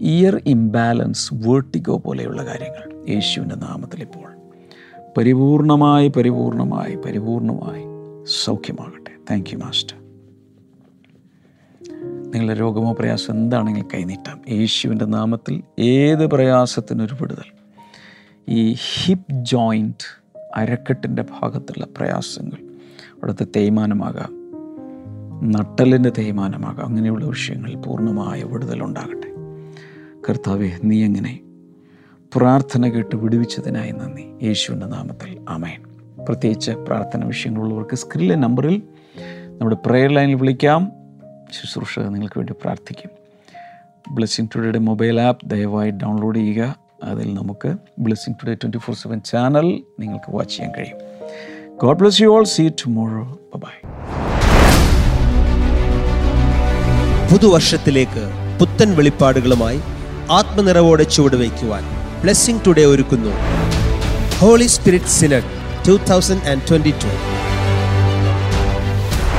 [0.00, 4.30] ഇയർ ഇംബാലൻസ് വേർട്ടിഗോ പോലെയുള്ള കാര്യങ്ങൾ യേശുവിന്റെ നാമത്തിൽ ഇപ്പോൾ
[5.16, 7.84] പരിപൂർണമായി പരിപൂർണമായി പരിപൂർണമായി
[8.44, 9.10] സൗഖ്യമാകട്ടെ.
[9.30, 9.96] താങ്ക് യു മാസ്റ്റർ
[12.30, 14.40] നിങ്ങളുടെ രോഗമോ പ്രയാസം എന്താണെങ്കിലും കൈനീട്ടാം.
[14.50, 17.59] യേശുവിന്റെ നാമത്തിൽ ഏത് പ്രയാസത്തിനൊരു വിടുതൽ
[18.50, 20.22] ഈ ഹിപ്പ് ജോയിന്റ്
[20.56, 22.62] അരക്കെട്ടിന്റെ ഭാഗത്തുള്ള പ്രയാസങ്ങൾ.
[23.10, 24.40] അവിടുത്തെ തേയ്മാനമാകാം.
[25.52, 26.86] നട്ടലിന്റെ തേയ്മാനമാകാം.
[26.86, 29.30] അങ്ങനെയുള്ള വിഷയങ്ങളിൽ പൂർണമായ വിടുതലുണ്ടാകട്ടെ
[30.28, 31.40] കർത്താവെ നീ എങ്ങനെ
[32.36, 34.46] പ്രാർത്ഥന കേട്ട് വിടുവിച്ചതിനായി നന്ദി.
[34.46, 35.82] യേശുവിന്റെ നാമത്തിൽ അമയൻ
[36.24, 38.82] പ്രത്യേകിച്ച് പ്രാർത്ഥന വിഷയങ്ങളുള്ളവർക്ക് സ്ക്രീനിലെ നമ്പറിൽ
[39.58, 40.92] നമ്മുടെ പ്രെയർ ലൈനിൽ വിളിക്കാം.
[41.52, 43.10] ശുശ്രൂഷ നിങ്ങൾക്ക് വേണ്ടി പ്രാർത്ഥിക്കും.
[44.14, 46.79] ബ്ലെസ്സിങ് ടുഡേയുടെ മൊബൈൽ ആപ്പ് ദയവായി ഡൗൺലോഡ് ചെയ്യുക.
[47.04, 50.98] അതിൽ നമുക്ക് Blessing Today twenty four seven channel നിങ്ങൾക്ക് വാച്ച് ചെയ്യാൻ കഴിയും.
[51.82, 53.76] God bless you all see tomorrow bye
[57.32, 58.24] പുതുവർഷത്തിലേക്ക്
[58.60, 59.80] പുത്തൻ വെളിപ്പാടുകളുമായി
[60.30, 61.84] ആത്മനിറവോടെ ചുവടുവയ്ക്കുവാൻ
[62.22, 63.32] ബ്ലെസ്സിംഗ് ടുഡേ ഒരുക്കുന്നു.
[64.38, 65.50] Holy Spirit Synod
[65.88, 67.12] two thousand and twenty two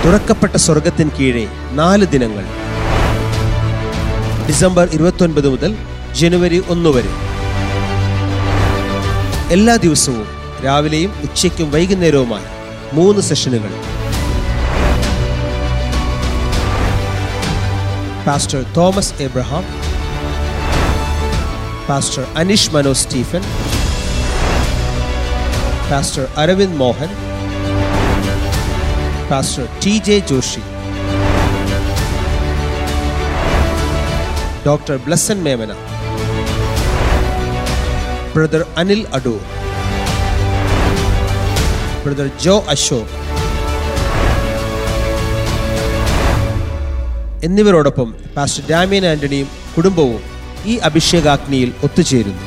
[0.06, 2.46] തുറക്കപ്പെട്ട സ്വർഗത്തിന് കീഴേ നാല് ദിനങ്ങൾ.
[4.48, 5.76] ഡിസംബർ ഇരുപത്തൊൻപത് മുതൽ
[6.20, 7.31] ജനുവരി ഒന്ന് വരെ.
[9.52, 10.28] എല്ലാ ദിവസവും
[10.66, 12.48] രാവിലെയും ഉച്ചയ്ക്കും വൈകുന്നേരവുമായി
[12.94, 13.72] മൂന്ന് സെഷനുകൾ.
[18.26, 19.66] Pastor Thomas Abraham
[21.88, 23.44] pastor Aneesh Mano Stephen
[25.90, 27.12] pastor Aravind Mohan
[29.30, 30.62] pastor T J Joshi
[34.66, 35.72] doctor Blessan Memana
[38.36, 39.42] brother Anil Adoor
[42.04, 43.16] brother Jo Ashok
[47.44, 50.22] എന്നിവരോടൊപ്പം പാസ്റ്റർ ഡാമിയൻ ആന്റണിയും കുടുംബവും
[50.66, 52.44] ഈ അഭിഷേകാഗ്നിയിൽ ഒത്തുചേരുന്നു.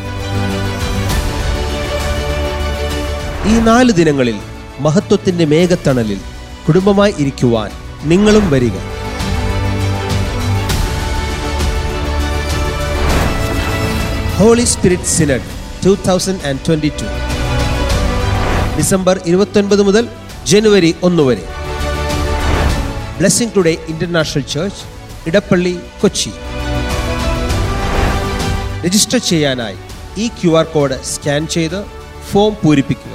[3.52, 4.38] ഈ നാല് ദിനങ്ങളിൽ
[4.80, 6.20] മഹത്വത്തിന്റെ മേഘത്തണലിൽ
[6.66, 7.70] കുടുംബമായി ഇരിക്കുവാൻ
[8.10, 8.76] നിങ്ങളും വരിക.
[14.38, 15.50] Holy Spirit Synod
[15.84, 17.08] two thousand and twenty two
[18.78, 20.08] December ഇരുപത്തൊൻപത് മുതൽ
[20.46, 21.44] ജനുവരി ഒന്ന് വരെ.
[23.18, 24.82] Blessing Today International Church
[25.28, 26.32] Edappally Kochi.
[28.86, 29.76] Register ചെയ്യാനായി
[30.18, 31.84] ഈ ക്യു ആർ കോഡ് സ്കാൻ ചെയ്ത്
[32.30, 33.14] ഫോം പൂരിപ്പിക്കുക.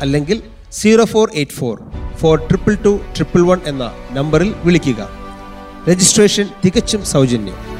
[0.00, 1.82] അല്ലെങ്കിൽ zero four eight four
[2.20, 5.08] four triple two triple one എന്ന നമ്പറിൽ വിളിക്കുക.
[5.88, 7.77] രജിസ്ട്രേഷൻ തികച്ചും സൗജന്യം.